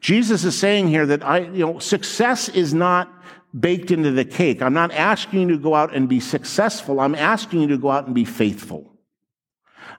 Jesus 0.00 0.42
is 0.44 0.58
saying 0.58 0.88
here 0.88 1.04
that 1.04 1.22
I, 1.22 1.40
you 1.40 1.66
know, 1.66 1.78
success 1.80 2.48
is 2.48 2.72
not 2.72 3.12
baked 3.58 3.90
into 3.90 4.10
the 4.10 4.24
cake. 4.24 4.62
I'm 4.62 4.72
not 4.72 4.90
asking 4.90 5.42
you 5.42 5.48
to 5.48 5.58
go 5.58 5.74
out 5.74 5.94
and 5.94 6.08
be 6.08 6.18
successful. 6.18 6.98
I'm 6.98 7.14
asking 7.14 7.60
you 7.60 7.68
to 7.68 7.76
go 7.76 7.90
out 7.90 8.06
and 8.06 8.14
be 8.14 8.24
faithful. 8.24 8.90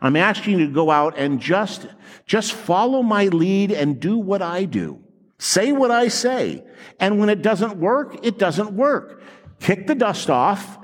I'm 0.02 0.16
asking 0.16 0.58
you 0.58 0.66
to 0.66 0.74
go 0.74 0.90
out 0.90 1.16
and 1.16 1.40
just, 1.40 1.86
just 2.26 2.54
follow 2.54 3.04
my 3.04 3.26
lead 3.26 3.72
and 3.72 4.00
do 4.00 4.18
what 4.18 4.42
I 4.42 4.66
do. 4.66 5.04
Say 5.38 5.72
what 5.72 5.92
I 5.92 6.08
say. 6.08 6.64
And 7.00 7.20
when 7.20 7.30
it 7.30 7.44
doesn't 7.44 7.78
work, 7.78 8.26
it 8.26 8.40
doesn't 8.40 8.72
work. 8.72 9.22
Kick 9.60 9.86
the 9.86 9.94
dust 9.94 10.32
off, 10.32 10.79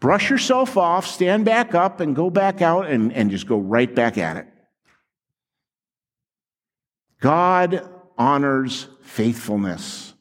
brush 0.00 0.30
yourself 0.30 0.76
off, 0.76 1.06
stand 1.06 1.44
back 1.44 1.74
up, 1.74 2.00
and 2.00 2.16
go 2.16 2.30
back 2.30 2.60
out 2.62 2.88
and, 2.88 3.12
and 3.12 3.30
just 3.30 3.46
go 3.46 3.58
right 3.58 3.94
back 3.94 4.18
at 4.18 4.36
it. 4.36 4.46
God 7.20 7.88
honors 8.18 8.88
faithfulness. 9.02 10.14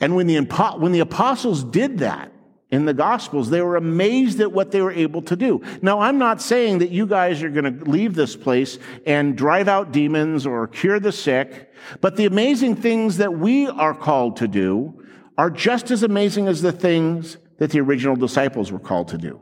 And 0.00 0.14
when 0.14 0.26
the, 0.26 0.38
when 0.78 0.92
the 0.92 1.00
apostles 1.00 1.64
did 1.64 1.98
that, 1.98 2.32
in 2.70 2.84
the 2.84 2.94
Gospels. 2.94 3.50
They 3.50 3.62
were 3.62 3.76
amazed 3.76 4.40
at 4.40 4.52
what 4.52 4.70
they 4.70 4.82
were 4.82 4.92
able 4.92 5.22
to 5.22 5.36
do. 5.36 5.62
Now, 5.80 6.00
I'm 6.00 6.18
not 6.18 6.42
saying 6.42 6.78
that 6.78 6.90
you 6.90 7.06
guys 7.06 7.42
are 7.42 7.50
going 7.50 7.78
to 7.78 7.84
leave 7.90 8.14
this 8.14 8.36
place 8.36 8.78
and 9.06 9.36
drive 9.36 9.68
out 9.68 9.92
demons 9.92 10.46
or 10.46 10.66
cure 10.66 11.00
the 11.00 11.12
sick, 11.12 11.72
but 12.00 12.16
the 12.16 12.26
amazing 12.26 12.76
things 12.76 13.16
that 13.18 13.38
we 13.38 13.66
are 13.66 13.94
called 13.94 14.36
to 14.36 14.48
do 14.48 15.02
are 15.36 15.50
just 15.50 15.90
as 15.90 16.02
amazing 16.02 16.48
as 16.48 16.62
the 16.62 16.72
things 16.72 17.38
that 17.58 17.70
the 17.70 17.80
original 17.80 18.16
disciples 18.16 18.72
were 18.72 18.78
called 18.78 19.08
to 19.08 19.18
do. 19.18 19.40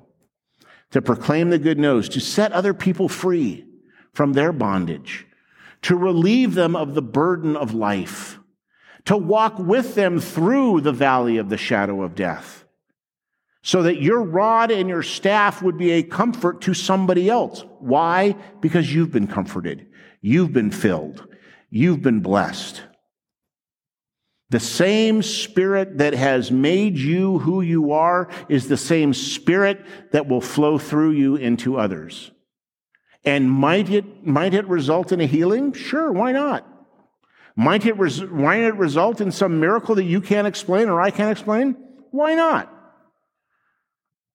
To 0.92 1.02
proclaim 1.02 1.50
the 1.50 1.58
good 1.58 1.78
news, 1.78 2.08
to 2.10 2.20
set 2.20 2.52
other 2.52 2.74
people 2.74 3.08
free 3.08 3.64
from 4.12 4.32
their 4.32 4.52
bondage, 4.52 5.26
to 5.82 5.96
relieve 5.96 6.54
them 6.54 6.74
of 6.76 6.94
the 6.94 7.02
burden 7.02 7.56
of 7.56 7.74
life, 7.74 8.38
to 9.04 9.16
walk 9.16 9.58
with 9.58 9.94
them 9.94 10.20
through 10.20 10.80
the 10.80 10.92
valley 10.92 11.36
of 11.36 11.48
the 11.48 11.56
shadow 11.56 12.02
of 12.02 12.14
death 12.14 12.66
so 13.66 13.82
that 13.82 14.00
your 14.00 14.22
rod 14.22 14.70
and 14.70 14.88
your 14.88 15.02
staff 15.02 15.60
would 15.60 15.76
be 15.76 15.90
a 15.90 16.02
comfort 16.04 16.60
to 16.60 16.72
somebody 16.72 17.28
else. 17.28 17.64
Why? 17.80 18.36
Because 18.60 18.94
you've 18.94 19.10
been 19.10 19.26
comforted. 19.26 19.88
You've 20.20 20.52
been 20.52 20.70
filled. 20.70 21.26
You've 21.68 22.00
been 22.00 22.20
blessed. 22.20 22.82
The 24.50 24.60
same 24.60 25.22
spirit 25.22 25.98
that 25.98 26.14
has 26.14 26.52
made 26.52 26.96
you 26.96 27.40
who 27.40 27.62
you 27.62 27.92
are 27.92 28.28
is 28.48 28.68
the 28.68 28.76
same 28.76 29.12
spirit 29.12 29.84
that 30.12 30.28
will 30.28 30.40
flow 30.40 30.78
through 30.78 31.12
you 31.12 31.34
into 31.34 31.78
others. 31.78 32.30
And 33.24 33.50
might 33.50 33.90
it, 33.90 34.24
might 34.24 34.54
it 34.54 34.66
result 34.68 35.10
in 35.10 35.20
a 35.20 35.26
healing? 35.26 35.72
Sure, 35.72 36.12
why 36.12 36.30
not? 36.30 36.64
Might 37.56 37.86
it, 37.86 37.98
res- 37.98 38.22
might 38.22 38.60
it 38.60 38.76
result 38.76 39.20
in 39.20 39.32
some 39.32 39.58
miracle 39.58 39.96
that 39.96 40.04
you 40.04 40.20
can't 40.20 40.46
explain 40.46 40.88
or 40.88 41.00
I 41.00 41.10
can't 41.10 41.32
explain? 41.32 41.76
Why 42.12 42.34
not? 42.34 42.72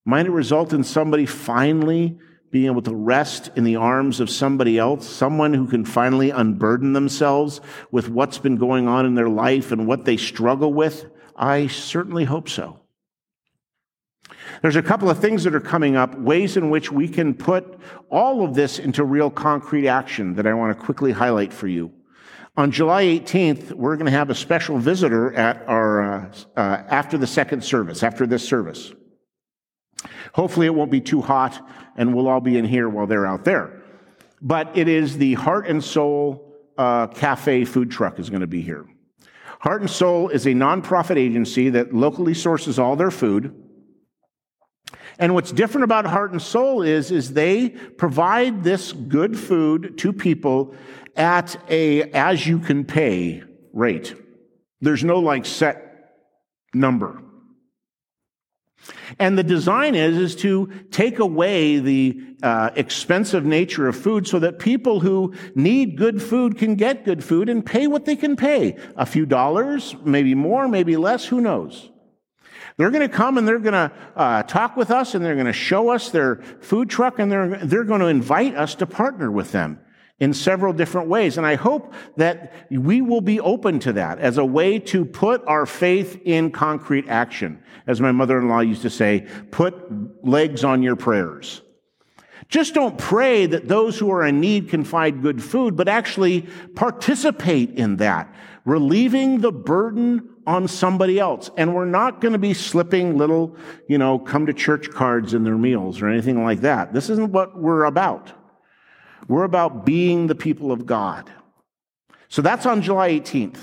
Might 0.04 0.26
it 0.26 0.32
result 0.32 0.74
in 0.74 0.84
somebody 0.84 1.24
finally 1.24 2.18
being 2.52 2.66
able 2.66 2.82
to 2.82 2.94
rest 2.94 3.50
in 3.56 3.64
the 3.64 3.76
arms 3.76 4.20
of 4.20 4.30
somebody 4.30 4.78
else, 4.78 5.08
someone 5.08 5.54
who 5.54 5.66
can 5.66 5.86
finally 5.86 6.28
unburden 6.28 6.92
themselves 6.92 7.62
with 7.90 8.10
what's 8.10 8.36
been 8.36 8.56
going 8.56 8.86
on 8.86 9.06
in 9.06 9.14
their 9.14 9.30
life 9.30 9.72
and 9.72 9.86
what 9.86 10.04
they 10.04 10.18
struggle 10.18 10.72
with? 10.72 11.06
I 11.34 11.66
certainly 11.66 12.24
hope 12.24 12.50
so. 12.50 12.78
There's 14.60 14.76
a 14.76 14.82
couple 14.82 15.08
of 15.08 15.18
things 15.18 15.44
that 15.44 15.54
are 15.54 15.60
coming 15.60 15.96
up, 15.96 16.16
ways 16.18 16.58
in 16.58 16.68
which 16.68 16.92
we 16.92 17.08
can 17.08 17.32
put 17.32 17.80
all 18.10 18.44
of 18.44 18.54
this 18.54 18.78
into 18.78 19.02
real 19.02 19.30
concrete 19.30 19.88
action 19.88 20.34
that 20.34 20.46
I 20.46 20.52
want 20.52 20.78
to 20.78 20.84
quickly 20.84 21.10
highlight 21.10 21.54
for 21.54 21.68
you. 21.68 21.90
On 22.54 22.70
July 22.70 23.04
18th, 23.04 23.72
we're 23.72 23.96
going 23.96 24.10
to 24.10 24.16
have 24.16 24.28
a 24.28 24.34
special 24.34 24.76
visitor 24.76 25.32
at 25.34 25.66
our 25.66 26.02
uh, 26.02 26.32
uh, 26.54 26.60
after 26.60 27.16
the 27.16 27.26
second 27.26 27.64
service, 27.64 28.02
after 28.02 28.26
this 28.26 28.46
service. 28.46 28.92
Hopefully, 30.34 30.66
it 30.66 30.74
won't 30.74 30.90
be 30.90 31.00
too 31.00 31.20
hot, 31.20 31.66
and 31.96 32.14
we'll 32.14 32.28
all 32.28 32.40
be 32.40 32.56
in 32.56 32.64
here 32.64 32.88
while 32.88 33.06
they're 33.06 33.26
out 33.26 33.44
there. 33.44 33.82
But 34.40 34.76
it 34.76 34.88
is 34.88 35.18
the 35.18 35.34
Heart 35.34 35.68
and 35.68 35.82
Soul 35.82 36.52
uh, 36.76 37.06
Cafe 37.08 37.64
food 37.64 37.90
truck 37.90 38.18
is 38.18 38.30
going 38.30 38.40
to 38.40 38.46
be 38.46 38.62
here. 38.62 38.86
Heart 39.60 39.82
and 39.82 39.90
Soul 39.90 40.28
is 40.28 40.46
a 40.46 40.50
nonprofit 40.50 41.16
agency 41.16 41.70
that 41.70 41.94
locally 41.94 42.34
sources 42.34 42.78
all 42.78 42.96
their 42.96 43.12
food. 43.12 43.54
And 45.18 45.34
what's 45.34 45.52
different 45.52 45.84
about 45.84 46.04
Heart 46.06 46.32
and 46.32 46.42
Soul 46.42 46.82
is, 46.82 47.12
is 47.12 47.32
they 47.32 47.68
provide 47.68 48.64
this 48.64 48.92
good 48.92 49.38
food 49.38 49.98
to 49.98 50.12
people 50.12 50.74
at 51.14 51.56
a 51.70 52.02
as 52.10 52.44
you 52.44 52.58
can 52.58 52.84
pay 52.84 53.44
rate. 53.72 54.16
There's 54.80 55.04
no 55.04 55.20
like 55.20 55.46
set 55.46 56.16
number. 56.74 57.22
And 59.18 59.38
the 59.38 59.42
design 59.42 59.94
is, 59.94 60.16
is 60.16 60.36
to 60.36 60.66
take 60.90 61.18
away 61.18 61.78
the 61.78 62.20
uh, 62.42 62.70
expensive 62.74 63.44
nature 63.44 63.86
of 63.88 63.96
food 63.96 64.26
so 64.26 64.38
that 64.40 64.58
people 64.58 65.00
who 65.00 65.34
need 65.54 65.96
good 65.96 66.22
food 66.22 66.58
can 66.58 66.74
get 66.74 67.04
good 67.04 67.22
food 67.22 67.48
and 67.48 67.64
pay 67.64 67.86
what 67.86 68.04
they 68.04 68.16
can 68.16 68.36
pay. 68.36 68.76
A 68.96 69.06
few 69.06 69.26
dollars, 69.26 69.94
maybe 70.04 70.34
more, 70.34 70.66
maybe 70.68 70.96
less, 70.96 71.24
who 71.26 71.40
knows? 71.40 71.90
They're 72.76 72.90
going 72.90 73.08
to 73.08 73.14
come 73.14 73.38
and 73.38 73.46
they're 73.46 73.58
going 73.58 73.72
to 73.74 73.92
uh, 74.16 74.42
talk 74.44 74.76
with 74.76 74.90
us 74.90 75.14
and 75.14 75.24
they're 75.24 75.34
going 75.34 75.46
to 75.46 75.52
show 75.52 75.90
us 75.90 76.10
their 76.10 76.36
food 76.60 76.88
truck 76.88 77.18
and 77.18 77.30
they're, 77.30 77.58
they're 77.58 77.84
going 77.84 78.00
to 78.00 78.06
invite 78.06 78.56
us 78.56 78.74
to 78.76 78.86
partner 78.86 79.30
with 79.30 79.52
them 79.52 79.78
in 80.22 80.32
several 80.32 80.72
different 80.72 81.08
ways. 81.08 81.36
And 81.36 81.44
I 81.44 81.56
hope 81.56 81.92
that 82.16 82.52
we 82.70 83.02
will 83.02 83.20
be 83.20 83.40
open 83.40 83.80
to 83.80 83.94
that 83.94 84.20
as 84.20 84.38
a 84.38 84.44
way 84.44 84.78
to 84.78 85.04
put 85.04 85.42
our 85.48 85.66
faith 85.66 86.20
in 86.24 86.52
concrete 86.52 87.08
action. 87.08 87.60
As 87.88 88.00
my 88.00 88.12
mother-in-law 88.12 88.60
used 88.60 88.82
to 88.82 88.90
say, 88.90 89.26
put 89.50 89.74
legs 90.24 90.62
on 90.62 90.80
your 90.80 90.94
prayers. 90.94 91.62
Just 92.48 92.72
don't 92.72 92.96
pray 92.96 93.46
that 93.46 93.66
those 93.66 93.98
who 93.98 94.12
are 94.12 94.24
in 94.24 94.40
need 94.40 94.68
can 94.68 94.84
find 94.84 95.22
good 95.22 95.42
food, 95.42 95.74
but 95.74 95.88
actually 95.88 96.46
participate 96.76 97.70
in 97.70 97.96
that, 97.96 98.32
relieving 98.64 99.40
the 99.40 99.50
burden 99.50 100.28
on 100.46 100.68
somebody 100.68 101.18
else. 101.18 101.50
And 101.56 101.74
we're 101.74 101.84
not 101.84 102.20
going 102.20 102.32
to 102.32 102.38
be 102.38 102.54
slipping 102.54 103.18
little, 103.18 103.56
you 103.88 103.98
know, 103.98 104.20
come 104.20 104.46
to 104.46 104.52
church 104.52 104.88
cards 104.88 105.34
in 105.34 105.42
their 105.42 105.58
meals 105.58 106.00
or 106.00 106.06
anything 106.06 106.44
like 106.44 106.60
that. 106.60 106.92
This 106.92 107.10
isn't 107.10 107.32
what 107.32 107.58
we're 107.58 107.86
about. 107.86 108.32
We're 109.28 109.44
about 109.44 109.84
being 109.84 110.26
the 110.26 110.34
people 110.34 110.72
of 110.72 110.86
God. 110.86 111.30
So 112.28 112.42
that's 112.42 112.66
on 112.66 112.82
July 112.82 113.10
18th. 113.10 113.58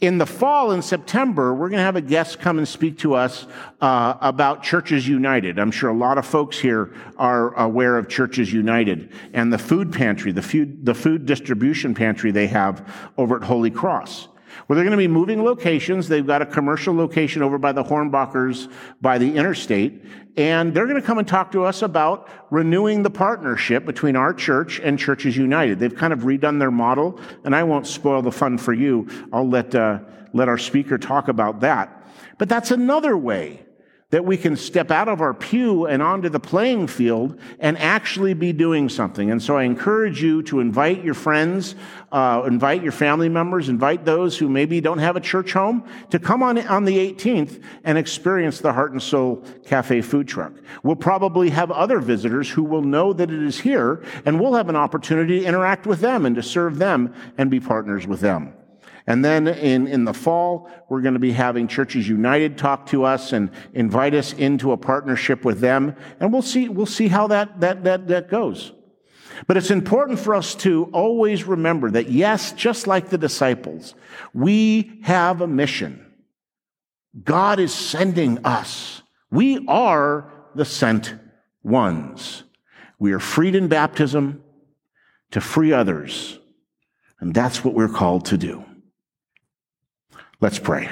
In 0.00 0.18
the 0.18 0.26
fall, 0.26 0.72
in 0.72 0.82
September, 0.82 1.54
we're 1.54 1.70
going 1.70 1.78
to 1.78 1.84
have 1.84 1.96
a 1.96 2.02
guest 2.02 2.38
come 2.38 2.58
and 2.58 2.68
speak 2.68 2.98
to 2.98 3.14
us 3.14 3.46
uh, 3.80 4.14
about 4.20 4.62
Churches 4.62 5.08
United. 5.08 5.58
I'm 5.58 5.70
sure 5.70 5.88
a 5.88 5.96
lot 5.96 6.18
of 6.18 6.26
folks 6.26 6.58
here 6.58 6.94
are 7.16 7.54
aware 7.54 7.96
of 7.96 8.06
Churches 8.06 8.52
United 8.52 9.12
and 9.32 9.50
the 9.50 9.58
food 9.58 9.92
pantry, 9.92 10.32
the 10.32 10.42
food, 10.42 10.84
the 10.84 10.94
food 10.94 11.24
distribution 11.24 11.94
pantry 11.94 12.30
they 12.30 12.46
have 12.46 12.86
over 13.16 13.36
at 13.36 13.42
Holy 13.42 13.70
Cross. 13.70 14.28
Well, 14.66 14.76
they're 14.76 14.84
going 14.84 14.92
to 14.92 14.96
be 14.96 15.08
moving 15.08 15.44
locations. 15.44 16.08
They've 16.08 16.26
got 16.26 16.42
a 16.42 16.46
commercial 16.46 16.94
location 16.94 17.42
over 17.42 17.58
by 17.58 17.72
the 17.72 17.84
Hornbachers 17.84 18.70
by 19.00 19.18
the 19.18 19.36
interstate. 19.36 20.02
And 20.36 20.74
they're 20.74 20.86
going 20.86 21.00
to 21.00 21.06
come 21.06 21.18
and 21.18 21.26
talk 21.26 21.52
to 21.52 21.64
us 21.64 21.82
about 21.82 22.28
renewing 22.50 23.02
the 23.02 23.10
partnership 23.10 23.84
between 23.84 24.16
our 24.16 24.34
church 24.34 24.80
and 24.80 24.98
Churches 24.98 25.36
United. 25.36 25.78
They've 25.78 25.94
kind 25.94 26.12
of 26.12 26.20
redone 26.20 26.58
their 26.58 26.70
model, 26.70 27.20
and 27.44 27.54
I 27.54 27.64
won't 27.64 27.86
spoil 27.86 28.22
the 28.22 28.32
fun 28.32 28.58
for 28.58 28.72
you. 28.72 29.08
I'll 29.32 29.48
let, 29.48 29.74
uh, 29.74 30.00
let 30.32 30.48
our 30.48 30.58
speaker 30.58 30.98
talk 30.98 31.28
about 31.28 31.60
that. 31.60 32.06
But 32.38 32.48
that's 32.48 32.70
another 32.70 33.16
way 33.16 33.65
that 34.10 34.24
we 34.24 34.36
can 34.36 34.54
step 34.54 34.92
out 34.92 35.08
of 35.08 35.20
our 35.20 35.34
pew 35.34 35.86
and 35.86 36.00
onto 36.00 36.28
the 36.28 36.38
playing 36.38 36.86
field 36.86 37.36
and 37.58 37.76
actually 37.78 38.34
be 38.34 38.52
doing 38.52 38.88
something. 38.88 39.32
And 39.32 39.42
so 39.42 39.56
I 39.56 39.64
encourage 39.64 40.22
you 40.22 40.44
to 40.44 40.60
invite 40.60 41.02
your 41.02 41.14
friends, 41.14 41.74
uh, 42.12 42.44
invite 42.46 42.84
your 42.84 42.92
family 42.92 43.28
members, 43.28 43.68
invite 43.68 44.04
those 44.04 44.38
who 44.38 44.48
maybe 44.48 44.80
don't 44.80 44.98
have 44.98 45.16
a 45.16 45.20
church 45.20 45.52
home 45.52 45.84
to 46.10 46.20
come 46.20 46.40
on 46.40 46.56
on 46.68 46.84
the 46.84 46.96
18th 46.96 47.60
and 47.82 47.98
experience 47.98 48.60
the 48.60 48.72
Heart 48.72 48.92
and 48.92 49.02
Soul 49.02 49.44
Cafe 49.64 50.02
food 50.02 50.28
truck. 50.28 50.52
We'll 50.84 50.94
probably 50.94 51.50
have 51.50 51.72
other 51.72 51.98
visitors 51.98 52.48
who 52.48 52.62
will 52.62 52.82
know 52.82 53.12
that 53.12 53.28
it 53.28 53.42
is 53.42 53.58
here, 53.58 54.04
and 54.24 54.40
we'll 54.40 54.54
have 54.54 54.68
an 54.68 54.76
opportunity 54.76 55.40
to 55.40 55.46
interact 55.46 55.84
with 55.84 55.98
them 55.98 56.26
and 56.26 56.36
to 56.36 56.44
serve 56.44 56.78
them 56.78 57.12
and 57.38 57.50
be 57.50 57.58
partners 57.58 58.06
with 58.06 58.20
them. 58.20 58.52
And 59.06 59.24
then 59.24 59.46
in, 59.46 59.86
in 59.86 60.04
the 60.04 60.14
fall, 60.14 60.68
we're 60.88 61.00
going 61.00 61.14
to 61.14 61.20
be 61.20 61.32
having 61.32 61.68
Churches 61.68 62.08
United 62.08 62.58
talk 62.58 62.86
to 62.86 63.04
us 63.04 63.32
and 63.32 63.50
invite 63.72 64.14
us 64.14 64.32
into 64.32 64.72
a 64.72 64.76
partnership 64.76 65.44
with 65.44 65.60
them. 65.60 65.94
And 66.18 66.32
we'll 66.32 66.42
see, 66.42 66.68
we'll 66.68 66.86
see 66.86 67.08
how 67.08 67.28
that, 67.28 67.60
that, 67.60 67.84
that, 67.84 68.08
that 68.08 68.28
goes. 68.28 68.72
But 69.46 69.56
it's 69.56 69.70
important 69.70 70.18
for 70.18 70.34
us 70.34 70.54
to 70.56 70.84
always 70.92 71.44
remember 71.44 71.90
that 71.90 72.10
yes, 72.10 72.52
just 72.52 72.86
like 72.86 73.10
the 73.10 73.18
disciples, 73.18 73.94
we 74.34 74.98
have 75.02 75.40
a 75.40 75.46
mission. 75.46 76.04
God 77.22 77.60
is 77.60 77.72
sending 77.72 78.44
us. 78.44 79.02
We 79.30 79.64
are 79.68 80.32
the 80.54 80.64
sent 80.64 81.14
ones. 81.62 82.44
We 82.98 83.12
are 83.12 83.20
freed 83.20 83.54
in 83.54 83.68
baptism 83.68 84.42
to 85.30 85.40
free 85.40 85.72
others. 85.72 86.38
And 87.20 87.34
that's 87.34 87.64
what 87.64 87.74
we're 87.74 87.88
called 87.88 88.26
to 88.26 88.38
do. 88.38 88.64
Let's 90.40 90.58
pray. 90.58 90.90